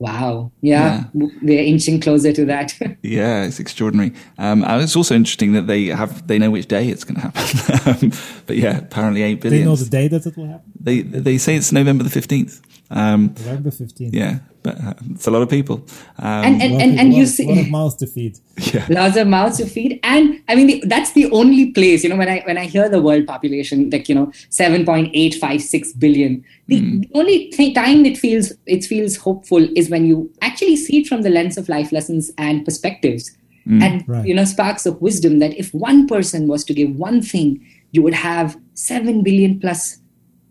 [0.00, 0.52] Wow.
[0.60, 1.28] Yeah, yeah.
[1.42, 2.72] we're inching closer to that.
[3.02, 4.12] yeah, it's extraordinary.
[4.38, 7.22] Um, and it's also interesting that they have they know which day it's going to
[7.22, 8.12] happen.
[8.46, 9.62] but yeah, apparently eight billion.
[9.62, 10.72] They know the day that it will happen.
[10.78, 12.60] They they say it's November the fifteenth.
[12.90, 14.14] Um, November fifteenth.
[14.14, 15.84] Yeah, but uh, it's a lot of people.
[16.18, 18.38] Um, and and, and, and you see, a lot of mouths to feed.
[18.72, 20.00] Yeah, lots of mouths to feed.
[20.02, 22.02] And I mean, the, that's the only place.
[22.02, 25.10] You know, when I when I hear the world population, like you know, seven point
[25.14, 26.44] eight five six billion.
[26.66, 27.02] The, mm.
[27.02, 31.06] the only th- time it feels it feels hopeful is when you actually see it
[31.06, 33.30] from the lens of life lessons and perspectives,
[33.66, 33.82] mm.
[33.82, 34.26] and right.
[34.26, 35.40] you know, sparks of wisdom.
[35.40, 39.98] That if one person was to give one thing, you would have seven billion plus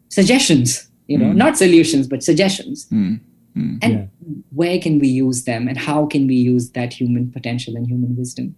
[0.09, 0.88] suggestions.
[1.08, 1.36] You know, mm.
[1.36, 2.86] not solutions, but suggestions.
[2.91, 3.20] Mm.
[3.58, 3.80] Mm.
[3.82, 4.34] And yeah.
[4.51, 8.16] where can we use them and how can we use that human potential and human
[8.16, 8.55] wisdom?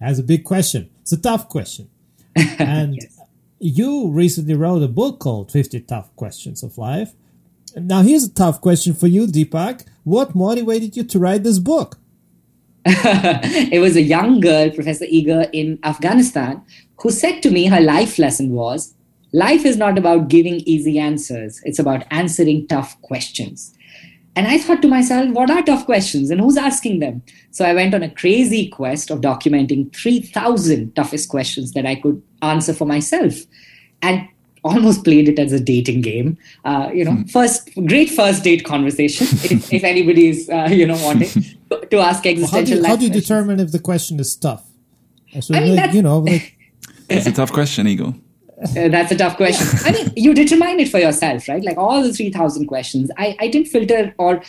[0.00, 0.90] That's a big question.
[1.02, 1.88] It's a tough question.
[2.58, 3.20] And yes.
[3.58, 7.12] you recently wrote a book called 50 Tough Questions of Life.
[7.76, 9.86] Now, here's a tough question for you, Deepak.
[10.04, 11.98] What motivated you to write this book?
[12.84, 16.62] it was a young girl, Professor Igor, in Afghanistan,
[16.96, 18.94] who said to me her life lesson was
[19.32, 23.74] Life is not about giving easy answers, it's about answering tough questions.
[24.34, 27.22] And I thought to myself, what are tough questions and who's asking them?
[27.50, 32.22] So I went on a crazy quest of documenting 3,000 toughest questions that I could
[32.40, 33.34] answer for myself
[34.00, 34.26] and
[34.64, 36.38] almost played it as a dating game.
[36.64, 37.24] Uh, you know, hmm.
[37.24, 41.44] first, great first date conversation if, if anybody is, uh, you know, wanting
[41.90, 44.34] to ask existential well, how do you, how do you determine if the question is
[44.34, 44.64] tough?
[45.40, 46.56] So I mean, like, you know, like,
[47.08, 48.14] it's a tough question, Igor.
[48.62, 49.66] Uh, that's a tough question.
[49.84, 51.64] I mean, you determine it for yourself, right?
[51.64, 53.10] Like all the 3,000 questions.
[53.18, 54.42] I, I didn't filter or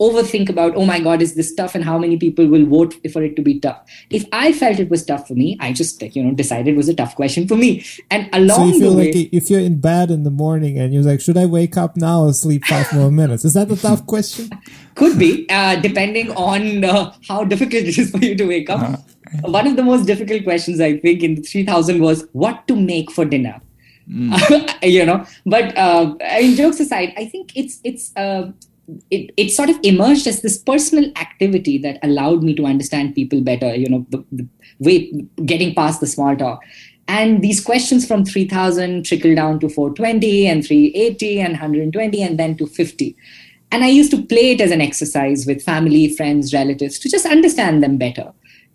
[0.00, 3.22] overthink about, oh my God, is this tough and how many people will vote for
[3.22, 3.78] it to be tough.
[4.08, 6.88] If I felt it was tough for me, I just, you know, decided it was
[6.88, 7.84] a tough question for me.
[8.10, 10.78] And along so you feel the way, like if you're in bed in the morning
[10.78, 13.44] and you're like, should I wake up now or sleep five more minutes?
[13.44, 14.50] Is that a tough question?
[14.94, 18.80] Could be, uh, depending on uh, how difficult it is for you to wake up.
[18.80, 18.96] Uh-huh.
[19.42, 23.24] One of the most difficult questions, I think, in 3000 was what to make for
[23.24, 23.60] dinner.
[24.08, 24.82] Mm.
[24.82, 28.50] you know, but uh, I mean, jokes aside, I think it's it's uh,
[29.10, 33.40] it, it sort of emerged as this personal activity that allowed me to understand people
[33.40, 33.74] better.
[33.74, 35.12] You know, the, the way
[35.44, 36.60] getting past the small talk.
[37.06, 42.56] And these questions from 3000 trickle down to 420 and 380 and 120 and then
[42.56, 43.16] to 50.
[43.72, 47.26] And I used to play it as an exercise with family, friends, relatives to just
[47.26, 48.32] understand them better.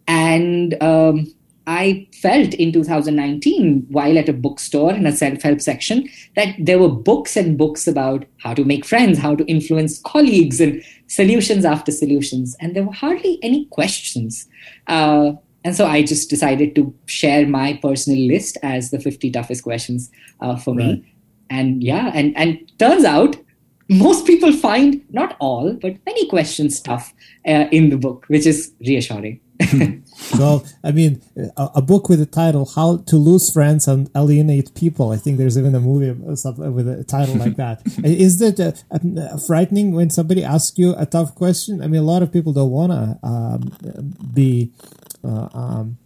[0.07, 1.33] And um,
[1.67, 6.79] I felt in 2019 while at a bookstore in a self help section that there
[6.79, 11.65] were books and books about how to make friends, how to influence colleagues, and solutions
[11.65, 12.55] after solutions.
[12.59, 14.47] And there were hardly any questions.
[14.87, 15.33] Uh,
[15.63, 20.11] and so I just decided to share my personal list as the 50 toughest questions
[20.39, 20.85] uh, for right.
[20.85, 21.13] me.
[21.49, 23.35] And yeah, and, and turns out
[23.89, 27.13] most people find not all, but many questions tough
[27.47, 29.39] uh, in the book, which is reassuring.
[30.37, 31.21] well, I mean,
[31.55, 35.37] a, a, book with the title "How to Lose Friends and Alienate People." I think
[35.37, 37.81] there's even a movie with a title like that.
[38.03, 41.81] Is it uh, uh, frightening when somebody asks you a tough question?
[41.81, 44.71] I mean, a lot of people don't want to um, be.
[45.23, 45.97] Uh, um,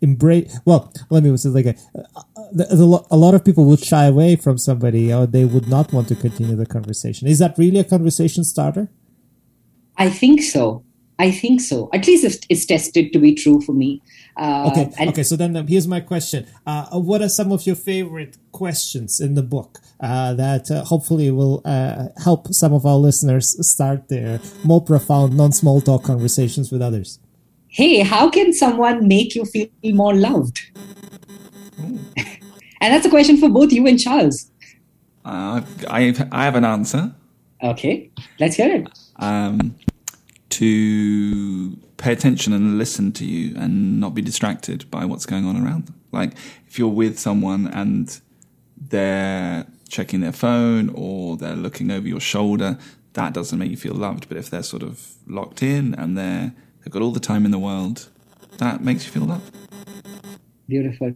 [0.00, 4.36] embrace well let me say like a, a, a, lot of people would shy away
[4.36, 7.84] from somebody or they would not want to continue the conversation is that really a
[7.84, 8.88] conversation starter
[9.96, 10.84] i think so
[11.18, 11.90] I think so.
[11.92, 14.00] At least it's, it's tested to be true for me.
[14.36, 14.90] Uh, okay.
[14.98, 15.24] And- okay.
[15.24, 16.46] So then um, here's my question.
[16.66, 21.30] Uh, what are some of your favorite questions in the book uh, that uh, hopefully
[21.32, 26.70] will uh, help some of our listeners start their more profound, non small talk conversations
[26.70, 27.18] with others?
[27.66, 30.60] Hey, how can someone make you feel more loved?
[31.78, 31.98] and
[32.80, 34.50] that's a question for both you and Charles.
[35.24, 37.12] Uh, I I have an answer.
[37.62, 38.88] Okay, let's hear it.
[39.16, 39.74] Um,
[40.58, 45.56] to pay attention and listen to you and not be distracted by what's going on
[45.56, 46.00] around them.
[46.12, 46.32] Like
[46.66, 48.20] if you're with someone and
[48.76, 52.78] they're checking their phone or they're looking over your shoulder,
[53.14, 54.28] that doesn't make you feel loved.
[54.28, 57.50] But if they're sort of locked in and they're they've got all the time in
[57.52, 58.08] the world,
[58.58, 59.56] that makes you feel loved.
[60.68, 61.14] Beautiful.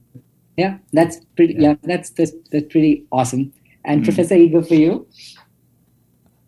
[0.56, 1.56] Yeah, that's pretty.
[1.58, 3.52] Yeah, that's that's, that's pretty awesome.
[3.84, 5.06] And Professor Igor, for you,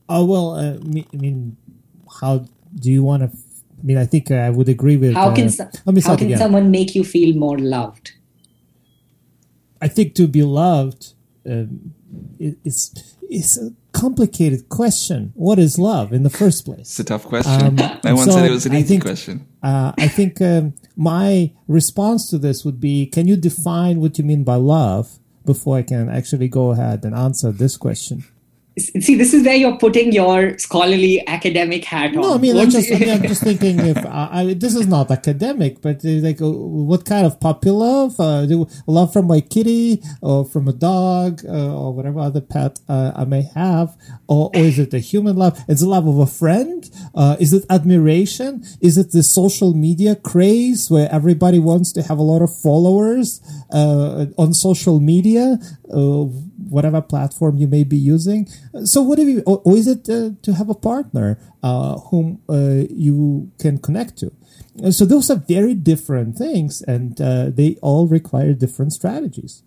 [0.09, 1.57] Oh well, uh, me- I mean,
[2.21, 3.29] how do you want to?
[3.37, 5.15] I mean, I think I would agree with.
[5.15, 6.39] how uh, can so- let me how can again.
[6.39, 8.13] someone make you feel more loved?
[9.81, 11.13] I think to be loved
[11.47, 11.93] um,
[12.41, 12.93] i- is
[13.31, 15.33] is a complicated question.
[15.35, 16.81] What is love in the first place?
[16.81, 17.67] It's a tough question.
[17.67, 19.47] Um, no one so said it was an I easy think- question.
[19.63, 24.25] Uh, I think um, my response to this would be: Can you define what you
[24.25, 28.25] mean by love before I can actually go ahead and answer this question?
[28.77, 32.23] See, this is where you're putting your scholarly academic hat on.
[32.23, 34.89] No, I mean, I'm just, I mean, I'm just thinking if I, I, this is
[34.89, 38.19] not academic, but uh, like, uh, what kind of puppy love?
[38.19, 42.81] Uh, do love from my kitty, or from a dog, uh, or whatever other pet
[42.89, 43.97] uh, I may have,
[44.27, 45.63] or, or is it a human love?
[45.69, 46.91] it's it love of a friend?
[47.15, 48.65] Uh, is it admiration?
[48.81, 53.41] Is it the social media craze where everybody wants to have a lot of followers
[53.71, 55.59] uh, on social media?
[56.69, 58.49] Whatever platform you may be using.
[58.85, 62.41] So, what do you, or, or is it uh, to have a partner uh, whom
[62.49, 64.33] uh, you can connect to?
[64.91, 69.63] So, those are very different things, and uh, they all require different strategies.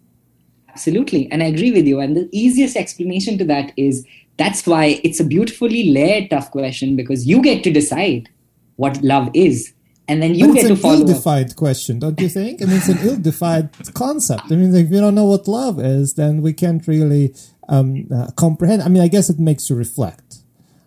[0.77, 1.27] Absolutely.
[1.31, 1.99] And I agree with you.
[1.99, 4.05] And the easiest explanation to that is
[4.37, 8.29] that's why it's a beautifully layered tough question because you get to decide
[8.75, 9.73] what love is.
[10.09, 10.93] And then you but get it's to an follow.
[10.95, 10.99] up.
[11.09, 12.61] ill-defined question, don't you think?
[12.61, 14.43] I mean, it's an ill-defined concept.
[14.51, 17.33] I mean, if we don't know what love is, then we can't really
[17.67, 18.81] um, uh, comprehend.
[18.83, 20.37] I mean, I guess it makes you reflect.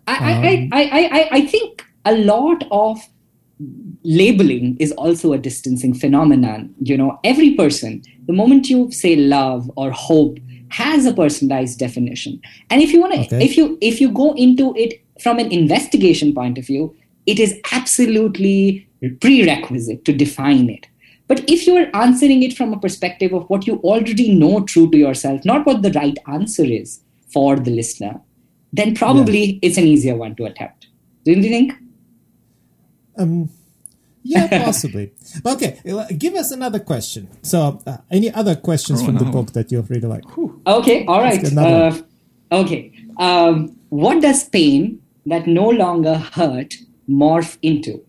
[0.07, 2.97] I, I, I, I, I, I think a lot of
[4.03, 6.73] labeling is also a distancing phenomenon.
[6.81, 12.41] You know, every person, the moment you say love or hope, has a personalized definition.
[12.69, 13.43] And if you want to, Okay.
[13.45, 16.95] if you if you go into it from an investigation point of view,
[17.25, 20.87] it is absolutely prerequisite to define it.
[21.27, 24.89] But if you are answering it from a perspective of what you already know true
[24.91, 28.19] to yourself, not what the right answer is for the listener,
[28.73, 30.87] then probably it's an easier one to attempt.
[31.25, 31.73] Don't you think?
[34.23, 35.13] Yeah, possibly.
[35.45, 37.27] okay, uh, give us another question.
[37.41, 40.27] So, uh, any other questions Oh, from the book that you've really liked?
[40.67, 41.41] Okay, all right.
[41.43, 42.03] another
[42.51, 42.93] Uh, okay.
[43.17, 46.75] Um, what does pain that no longer hurt
[47.09, 48.03] morph into?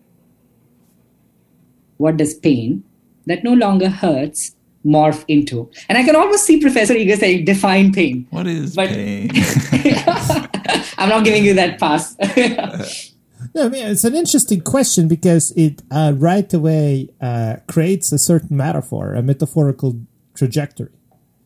[2.03, 2.83] What does pain
[3.27, 5.69] that no longer hurts morph into?
[5.87, 8.27] And I can almost see Professor Igor saying, define pain.
[8.29, 9.31] What is But- pain?
[10.97, 12.15] I'm not giving you that pass.
[13.55, 18.17] No, I mean, it's an interesting question because it uh, right away uh, creates a
[18.17, 19.99] certain metaphor, a metaphorical
[20.33, 20.95] trajectory.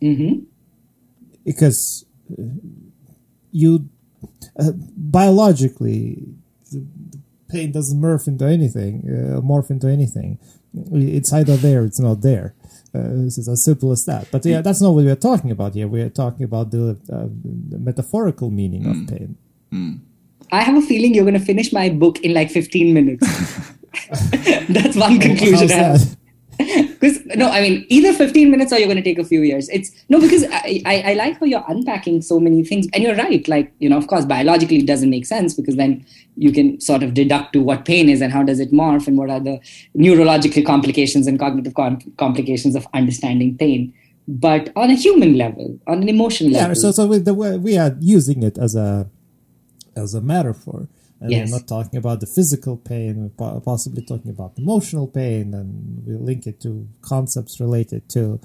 [0.02, 0.46] Mm-hmm.
[1.44, 2.44] Because uh,
[3.52, 3.90] you
[4.58, 6.24] uh, biologically,
[7.48, 10.40] the, the pain doesn't morph into anything, uh, morph into anything.
[10.92, 12.54] It's either there, it's not there.
[12.94, 14.28] Uh, this is as simple as that.
[14.32, 15.88] But yeah, that's not what we're talking about here.
[15.88, 17.28] We're talking about the, uh,
[17.70, 19.38] the metaphorical meaning of pain.
[20.52, 23.28] I have a feeling you're going to finish my book in like 15 minutes.
[24.70, 25.70] That's one conclusion.
[26.60, 26.88] How's I have.
[26.88, 27.00] that?
[27.00, 29.70] Because no, I mean either 15 minutes or you're going to take a few years.
[29.70, 33.16] It's no because I, I I like how you're unpacking so many things, and you're
[33.16, 33.48] right.
[33.48, 36.06] Like you know, of course, biologically it doesn't make sense because then
[36.36, 39.18] you can sort of deduct to what pain is and how does it morph and
[39.18, 39.60] what are the
[39.96, 43.94] neurological complications and cognitive com- complications of understanding pain.
[44.28, 47.58] But on a human level, on an emotional Yeah, level, so so with the way
[47.58, 49.10] we are using it as a
[49.96, 50.88] as a metaphor.
[51.20, 51.50] And Yes.
[51.50, 56.16] we're not talking about the physical pain, we're possibly talking about emotional pain, and we
[56.16, 58.40] link it to concepts related to,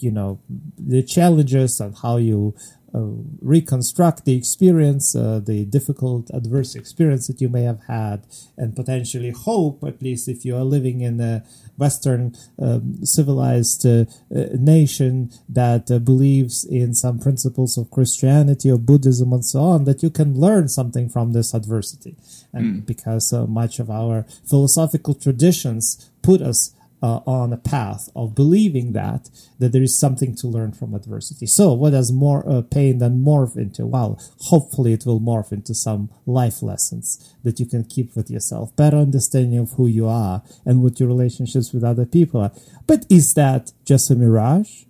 [0.00, 0.40] you know,
[0.78, 2.54] the challenges and how you
[2.94, 3.00] uh,
[3.42, 8.26] reconstruct the experience, uh, the difficult, adverse experience that you may have had,
[8.56, 11.44] and potentially hope, at least if you are living in a
[11.76, 14.04] Western um, civilized uh,
[14.34, 19.84] uh, nation that uh, believes in some principles of Christianity or Buddhism and so on,
[19.84, 22.16] that you can learn something from this adversity.
[22.52, 26.72] And because uh, much of our philosophical traditions put us
[27.02, 29.28] uh, on a path of believing that
[29.58, 31.46] that there is something to learn from adversity.
[31.46, 33.86] So, what does more uh, pain then morph into?
[33.86, 38.74] Well, hopefully, it will morph into some life lessons that you can keep with yourself,
[38.76, 42.52] better understanding of who you are and what your relationships with other people are.
[42.86, 44.84] But is that just a mirage?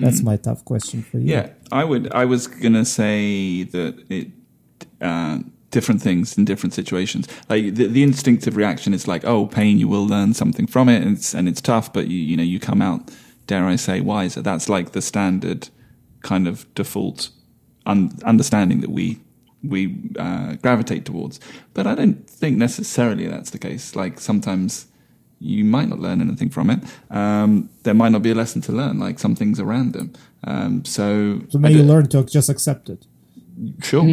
[0.00, 1.30] That's my tough question for you.
[1.32, 2.12] Yeah, I would.
[2.12, 4.28] I was gonna say that it
[5.00, 5.38] uh,
[5.74, 7.26] different things in different situations.
[7.50, 9.78] Like the, the instinctive reaction is like, oh, pain.
[9.78, 12.48] You will learn something from it, and it's, and it's tough, but you you know
[12.52, 13.00] you come out,
[13.46, 14.40] dare I say, wiser.
[14.40, 15.68] That's like the standard
[16.22, 17.30] kind of default
[17.84, 19.18] un- understanding that we
[19.62, 19.80] we
[20.18, 21.40] uh, gravitate towards.
[21.74, 23.96] But I don't think necessarily that's the case.
[23.96, 24.86] Like sometimes
[25.40, 26.80] you might not learn anything from it.
[27.10, 28.98] Um, there might not be a lesson to learn.
[29.06, 30.12] Like some things are random.
[30.44, 33.06] Um, so So maybe you learn to just accept it.
[33.82, 34.04] Sure,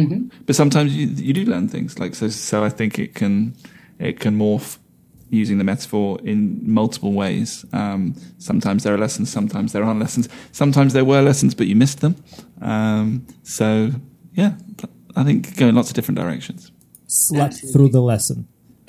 [0.46, 2.28] but sometimes you you do learn things like so.
[2.28, 3.54] So I think it can
[3.98, 4.78] it can morph
[5.30, 7.64] using the metaphor in multiple ways.
[7.72, 10.28] Um, sometimes there are lessons, sometimes there aren't lessons.
[10.52, 12.16] Sometimes there were lessons, but you missed them.
[12.60, 13.90] Um, so
[14.34, 14.52] yeah,
[15.16, 16.70] I think it can go in lots of different directions.
[17.06, 17.72] Slept Absolutely.
[17.72, 18.48] through the lesson.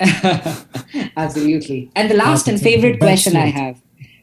[1.16, 1.90] Absolutely.
[1.96, 3.80] And the last and favorite question I have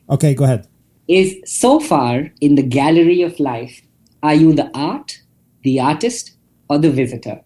[0.10, 0.68] Okay, go ahead.
[1.08, 3.82] is so far in the gallery of life,
[4.22, 5.22] are you the art,
[5.64, 6.32] the artist,
[6.70, 7.42] or the visitor?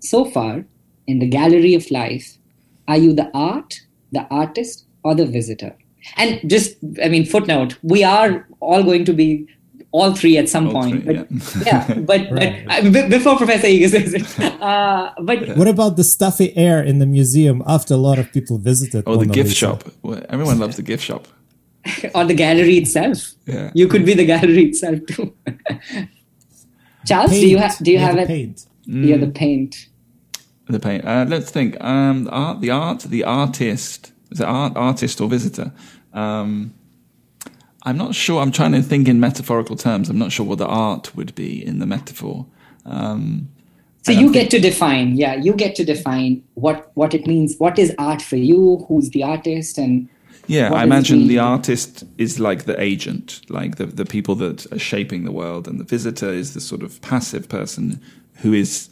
[0.00, 0.64] So far
[1.06, 2.38] in the gallery of life,
[2.86, 3.74] are you the art,
[4.12, 5.76] the artist, or the visitor?
[6.16, 9.46] And just, I mean, footnote, we are all going to be
[9.90, 11.02] all three at some All point.
[11.04, 11.86] three, but, yeah.
[11.88, 12.64] yeah, but, Right.
[12.66, 16.82] but uh, b- before Professor Igor says it, uh, but What about the stuffy air
[16.82, 19.04] in the museum after a lot of people visited?
[19.06, 19.54] Or the gift Lisa?
[19.54, 19.84] shop.
[20.02, 21.26] Well, everyone loves the gift shop.
[22.14, 23.32] or the gallery itself.
[23.46, 23.70] Yeah.
[23.74, 25.34] You could be the gallery itself too.
[27.06, 27.60] Charles, do you Paint.
[27.60, 28.28] have do you Yeah, have the it?
[28.28, 28.66] paint?
[28.86, 29.88] Yeah, the paint.
[30.68, 31.04] The paint.
[31.04, 31.82] Uh, let's think.
[31.82, 34.12] Um, the art, the art, the artist.
[34.30, 35.72] Is it art, artist, or visitor?
[36.12, 36.74] Um,
[37.84, 38.40] I'm not sure.
[38.42, 40.10] I'm trying to think in metaphorical terms.
[40.10, 42.46] I'm not sure what the art would be in the metaphor.
[42.84, 43.48] Um,
[44.02, 47.56] So you I'm get to define, yeah, you get to define what what it means.
[47.58, 48.84] What is art for you?
[48.88, 49.78] Who's the artist?
[49.78, 50.08] And
[50.46, 54.70] Yeah, What I imagine the artist is like the agent, like the, the people that
[54.72, 58.00] are shaping the world, and the visitor is the sort of passive person
[58.36, 58.88] who is,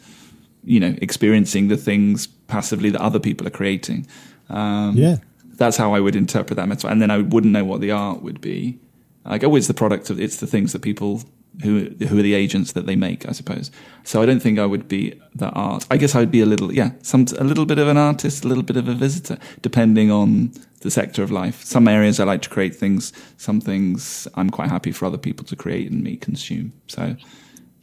[0.63, 4.05] you know, experiencing the things passively that other people are creating.
[4.49, 5.17] Um, Yeah.
[5.55, 6.91] That's how I would interpret that metaphor.
[6.91, 8.77] And then I wouldn't know what the art would be.
[9.25, 11.23] Like, oh, it's the product of, it's the things that people
[11.63, 13.71] who who are the agents that they make, I suppose.
[14.03, 15.85] So I don't think I would be the art.
[15.89, 18.45] I guess I would be a little, yeah, some a little bit of an artist,
[18.45, 20.51] a little bit of a visitor, depending on
[20.81, 21.63] the sector of life.
[21.63, 23.11] Some areas I like to create things.
[23.37, 26.73] Some things I'm quite happy for other people to create and me consume.
[26.87, 27.15] So,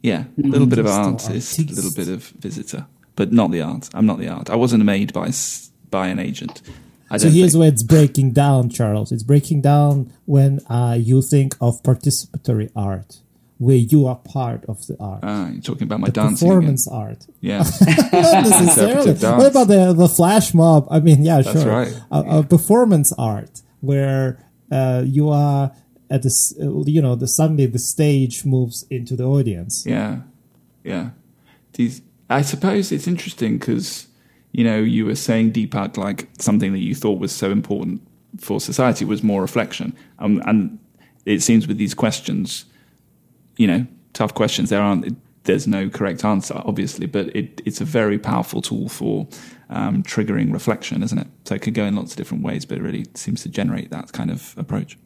[0.01, 3.89] yeah, a little bit of artist, a little bit of visitor, but not the art.
[3.93, 4.49] I'm not the art.
[4.49, 5.31] I wasn't made by
[5.89, 6.61] by an agent.
[7.17, 7.59] So here's think.
[7.59, 9.11] where it's breaking down, Charles.
[9.11, 13.21] It's breaking down when uh, you think of participatory art,
[13.65, 15.21] where you are part of the art.
[15.23, 16.57] Ah, you're talking about my the dancing again.
[16.59, 17.25] performance art.
[17.41, 17.57] Yeah.
[18.13, 19.13] Not necessarily.
[19.13, 20.87] What about the the flash mob?
[20.91, 21.71] I mean, yeah, That's sure.
[21.71, 21.93] right.
[22.11, 24.37] A, a performance art where
[24.71, 25.71] uh, you are
[26.11, 29.83] at this, uh, you know, the suddenly the stage moves into the audience.
[29.83, 30.19] Yeah,
[30.83, 31.09] yeah.
[31.73, 34.07] These, I suppose it's interesting because
[34.51, 38.01] you know you were saying Deepak like something that you thought was so important
[38.39, 40.77] for society was more reflection, um, and
[41.25, 42.65] it seems with these questions,
[43.57, 44.69] you know, tough questions.
[44.69, 45.17] There aren't.
[45.43, 49.27] There's no correct answer, obviously, but it, it's a very powerful tool for
[49.69, 51.27] um, triggering reflection, isn't it?
[51.43, 53.91] So it could go in lots of different ways, but it really seems to generate
[53.91, 54.97] that kind of approach.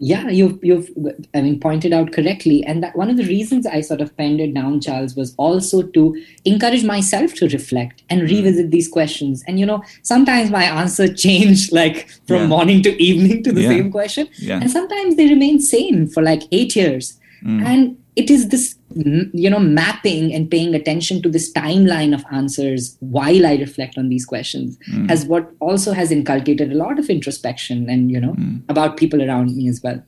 [0.00, 0.88] yeah, you've you've
[1.34, 4.40] I mean pointed out correctly, and that one of the reasons I sort of penned
[4.40, 6.16] it down, Charles, was also to
[6.46, 9.42] encourage myself to reflect and revisit these questions.
[9.48, 12.46] And you know, sometimes my answer changed like from Yeah.
[12.46, 13.68] morning to evening to the Yeah.
[13.70, 14.60] same question, Yeah.
[14.62, 17.17] and sometimes they remain same for like eight years.
[17.64, 22.24] And it is this mm, you know mapping and paying attention to this timeline of
[22.32, 24.76] answers while I reflect on these questions
[25.08, 28.34] has what also has inculcated a lot of introspection and you know
[28.68, 30.02] about people around me as well.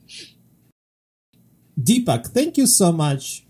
[1.79, 3.45] Deepak, thank you so much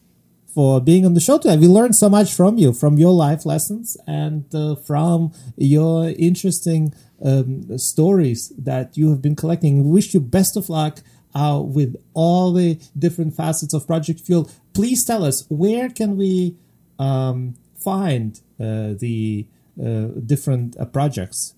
[0.54, 1.58] for being on the show today.
[1.58, 6.94] We learned so much from you, from your life lessons, and uh, from your interesting
[7.24, 9.84] um, stories that you have been collecting.
[9.84, 11.00] We wish you best of luck
[11.34, 14.50] uh, with all the different facets of Project Fuel.
[14.74, 16.56] Please tell us where can we
[17.00, 19.46] um, find uh, the
[19.82, 21.56] uh, different uh, projects.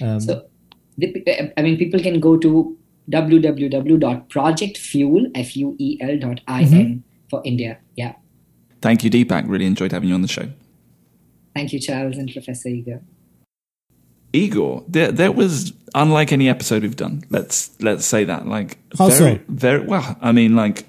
[0.00, 0.46] Um, So,
[0.96, 2.76] the, I mean, people can go to
[3.10, 7.78] www.projectfuel, F-U-E-L dot I-N for India.
[7.96, 8.12] Yeah.
[8.80, 9.48] Thank you, Deepak.
[9.48, 10.48] Really enjoyed having you on the show.
[11.54, 13.02] Thank you, Charles and Professor Igor.
[14.32, 17.22] Igor, there, there was unlike any episode we've done.
[17.30, 18.46] Let's let's say that.
[18.46, 19.40] Like How very, so?
[19.48, 20.16] very well.
[20.20, 20.84] I mean, like,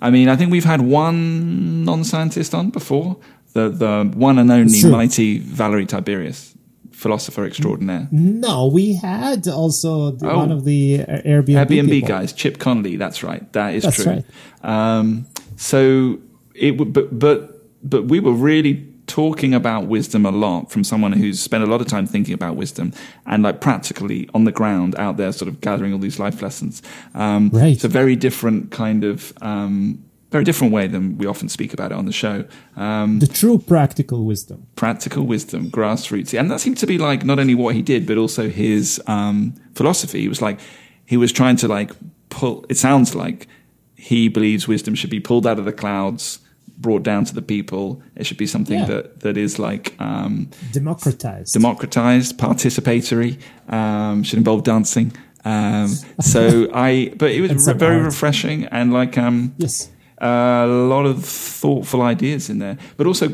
[0.00, 3.16] I mean, I think we've had one non-scientist on before.
[3.54, 4.90] The the one and only True.
[4.90, 6.52] mighty Valerie Tiberius.
[6.92, 8.08] philosopher extraordinaire.
[8.10, 10.38] No, we had also the, Oh.
[10.38, 12.08] one of the Airbnb, Airbnb people.
[12.08, 12.96] guys, Chip Conley.
[12.96, 13.44] That's right.
[13.52, 14.12] That is That's true.
[14.12, 14.24] right.
[14.62, 15.26] Um,
[15.56, 16.18] so
[16.54, 17.38] it would, but but
[17.82, 21.80] but we were really talking about wisdom a lot from someone who's spent a lot
[21.80, 22.92] of time thinking about wisdom
[23.26, 26.82] and like practically on the ground out there, sort of gathering all these life lessons.
[27.14, 27.72] Um, Right.
[27.74, 29.32] It's a very different kind of.
[29.42, 30.02] Um,
[30.32, 32.44] very different way than we often speak about it on the show.
[32.76, 34.66] Um, The true practical wisdom.
[34.74, 38.18] practical wisdom, grassroots, and that seemed to be like not only what he did, but
[38.18, 40.20] also his um, philosophy.
[40.22, 40.58] He was like
[41.06, 41.92] he was trying to like
[42.28, 42.66] pull.
[42.68, 43.46] It sounds like
[43.94, 46.40] he believes wisdom should be pulled out of the clouds,
[46.78, 48.02] brought down to the people.
[48.16, 48.86] It should be something Yeah.
[48.86, 51.52] that that is like um, Democratized.
[51.54, 53.38] democratized, participatory,
[53.72, 55.12] um, should involve dancing.
[55.44, 55.88] Um,
[56.20, 59.88] so I, but it was re- very refreshing and like um, yes.
[60.18, 63.28] a lot of thoughtful ideas in there, but also,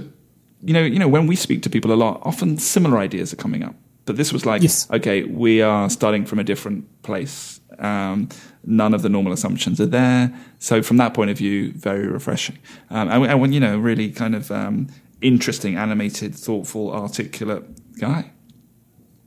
[0.65, 3.37] you know, you know, when we speak to people a lot, often similar ideas are
[3.37, 3.75] coming up.
[4.05, 4.89] But this was like, Yes.
[4.91, 7.61] okay, we are starting from a different place.
[7.79, 8.29] Um,
[8.65, 10.33] none of the normal assumptions are there.
[10.59, 12.59] So from that point of view, very refreshing.
[12.91, 14.89] Um, and, and when you know, really kind of um,
[15.21, 17.65] interesting, animated, thoughtful, articulate
[17.99, 18.33] guy.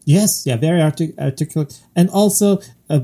[0.06, 2.60] Yes, yeah, very artic- articulate, and also
[2.92, 3.00] uh,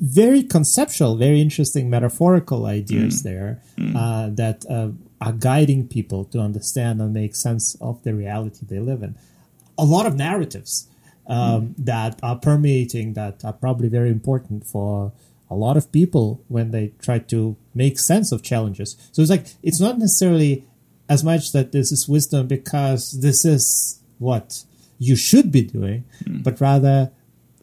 [0.00, 3.62] very conceptual, very interesting metaphorical ideas there
[3.94, 4.88] uh, that uh,
[5.20, 9.14] are guiding people to understand and make sense of the reality they live in.
[9.78, 10.88] A lot of narratives
[11.26, 15.12] um, that are permeating that are probably very important for
[15.50, 18.96] a lot of people when they try to make sense of challenges.
[19.12, 20.64] So it's like it's not necessarily
[21.08, 24.64] as much that this is wisdom because this is what
[24.98, 27.10] you should be doing, but rather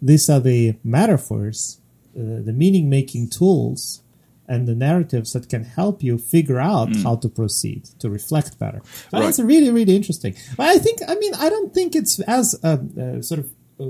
[0.01, 1.79] these are the metaphors,
[2.15, 4.01] uh, the meaning making tools,
[4.49, 8.81] and the narratives that can help you figure out how to proceed, to reflect better.
[9.13, 9.21] Right.
[9.21, 10.33] That's really, really interesting.
[10.57, 13.47] But I think, I mean, I don't think it's as uh, uh, sort of
[13.79, 13.85] uh,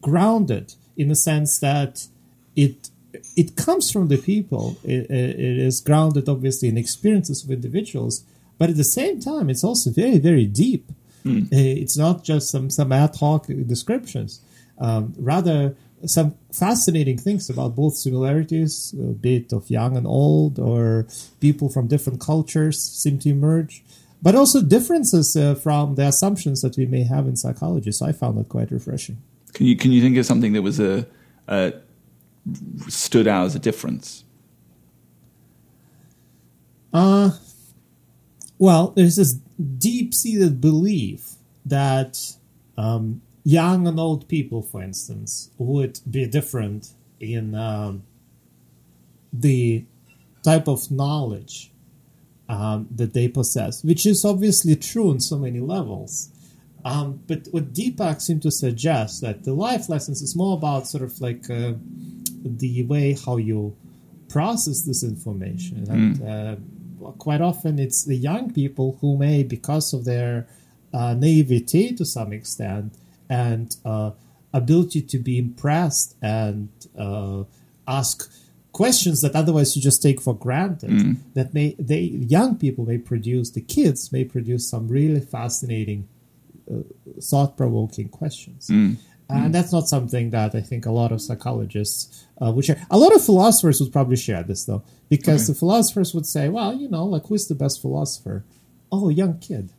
[0.00, 2.08] grounded in the sense that
[2.54, 2.90] it
[3.36, 4.76] it comes from the people.
[4.84, 8.24] It, it it is grounded, obviously, in experiences of individuals,
[8.58, 10.84] but at the same time, it's also very, very deep.
[11.26, 14.40] Uh, It's not just some some ad hoc descriptions.
[14.78, 15.74] Um, rather,
[16.06, 21.06] some fascinating things about both similarities, a bit of young and old, or
[21.40, 23.82] people from different cultures seem to emerge,
[24.22, 27.92] but also differences uh, from the assumptions that we may have in psychology.
[27.92, 29.18] So I found that quite refreshing.
[29.52, 31.06] Can you can you think of something that was a,
[31.46, 31.74] a
[32.88, 34.24] stood out as a difference?
[36.92, 37.30] Uh,
[38.58, 39.34] well, there's this
[39.78, 41.34] deep seated belief
[41.64, 42.18] that
[42.76, 46.88] um, young and old people, for instance, would be different
[47.20, 48.02] in um,
[49.32, 49.84] the
[50.42, 51.70] type of knowledge
[52.48, 56.30] um, that they possess, which is obviously true on so many levels.
[56.84, 61.02] Um, but what Deepak seemed to suggest that the life lessons is more about sort
[61.04, 61.72] of like uh,
[62.44, 63.74] the way how you
[64.28, 66.56] process this information, and uh,
[67.18, 70.46] quite often it's the young people who may, because of their
[70.92, 72.92] uh, naivety to some extent
[73.28, 74.10] and uh,
[74.52, 76.68] ability to be impressed and
[76.98, 77.42] uh,
[77.88, 78.30] ask
[78.72, 80.90] questions that otherwise you just take for granted.
[81.34, 86.08] That may they young people may produce the kids may produce some really fascinating
[86.70, 86.78] uh,
[87.20, 88.68] thought-provoking questions.
[89.28, 92.84] And that's not something that i think a lot of psychologists uh, would share.
[92.90, 96.72] A lot of philosophers would probably share this though because the philosophers would say well
[96.74, 98.44] you know like who's the best philosopher?
[98.92, 99.70] Oh young kid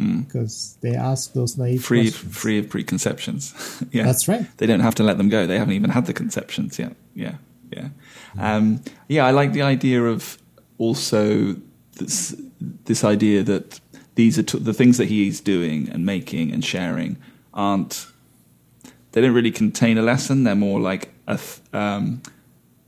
[0.00, 3.54] because they ask those naive Free questions free of preconceptions.
[3.92, 4.46] yeah, That's right.
[4.56, 5.46] They don't have to let them go.
[5.46, 6.94] They haven't even had the conceptions yet.
[7.14, 7.34] Yeah,
[7.70, 7.88] yeah,
[8.38, 9.26] um, yeah.
[9.26, 10.38] I like the idea of
[10.78, 11.56] also
[11.98, 13.80] this this idea that
[14.14, 17.16] these are t- the things that he's doing and making and sharing
[17.52, 18.06] aren't
[19.12, 20.44] they don't really contain a lesson.
[20.44, 22.22] They're more like a th- um,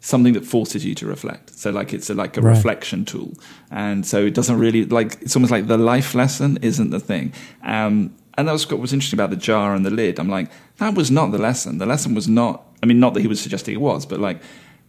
[0.05, 1.51] something that forces you to reflect.
[1.59, 2.57] So like it's a, like a Right.
[2.57, 3.33] reflection tool,
[3.71, 7.33] and so it doesn't really like it's almost like the life lesson isn't the thing.
[7.63, 10.19] Um, and that was what was interesting about the jar and the lid.
[10.19, 11.79] I'm like that was not the lesson.
[11.79, 12.63] The lesson was not.
[12.83, 14.43] I mean, not that he was suggesting it was, but like.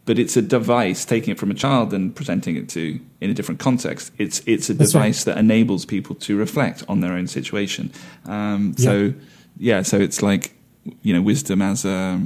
[0.05, 3.33] But it's a device taking it from a child and presenting it to in a
[3.33, 4.11] different context.
[4.17, 5.03] It's it's a That's right.
[5.03, 7.89] device that enables people to reflect on their own situation.
[8.25, 9.13] Um, so
[9.57, 10.55] yeah, so it's like
[11.03, 12.19] you know wisdom as a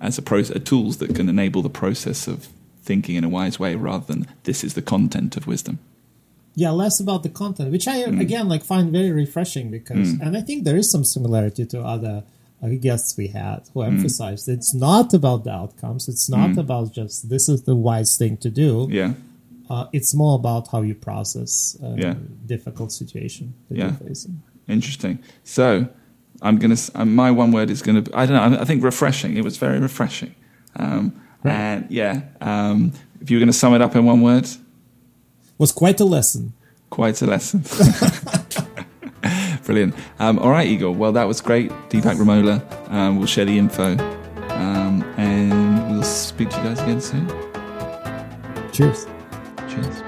[0.00, 2.48] as a process, uh, tools that can enable the process of
[2.82, 5.78] thinking in a wise way, rather than this is the content of wisdom.
[6.56, 8.20] yeah less about the content which i mm.
[8.26, 10.20] again like find very refreshing because mm.
[10.24, 12.16] and i think there is some similarity to other
[12.62, 13.86] uh, guests we had who mm.
[13.92, 18.34] emphasized it's not about the outcomes it's not about just this is the wise thing
[18.44, 19.12] to do Yeah,
[19.72, 21.52] uh, it's more about how you process
[21.88, 22.14] a Yeah.
[22.54, 23.90] difficult situation that Yeah.
[23.90, 24.36] you're facing
[24.76, 25.18] interesting.
[25.44, 25.88] So
[26.42, 26.76] I'm gonna.
[26.94, 28.04] uh, My one word is gonna.
[28.14, 28.60] I don't know.
[28.60, 29.36] I think refreshing.
[29.36, 30.34] It was very refreshing.
[30.76, 31.12] Um,
[31.44, 34.46] And yeah, um, if you were going to sum it up in one word,
[35.58, 36.52] Was quite a lesson.
[36.90, 37.62] quite a lesson.
[39.64, 39.94] Brilliant.
[40.18, 40.92] Um, all right, Igor.
[40.92, 41.70] Well, that was great.
[41.90, 42.60] Deepak Ramola.
[42.90, 43.96] Um, we'll share the info.
[44.50, 47.26] Um, and we'll speak to you guys again soon.
[48.72, 49.06] Cheers.
[49.68, 50.02] Cheers.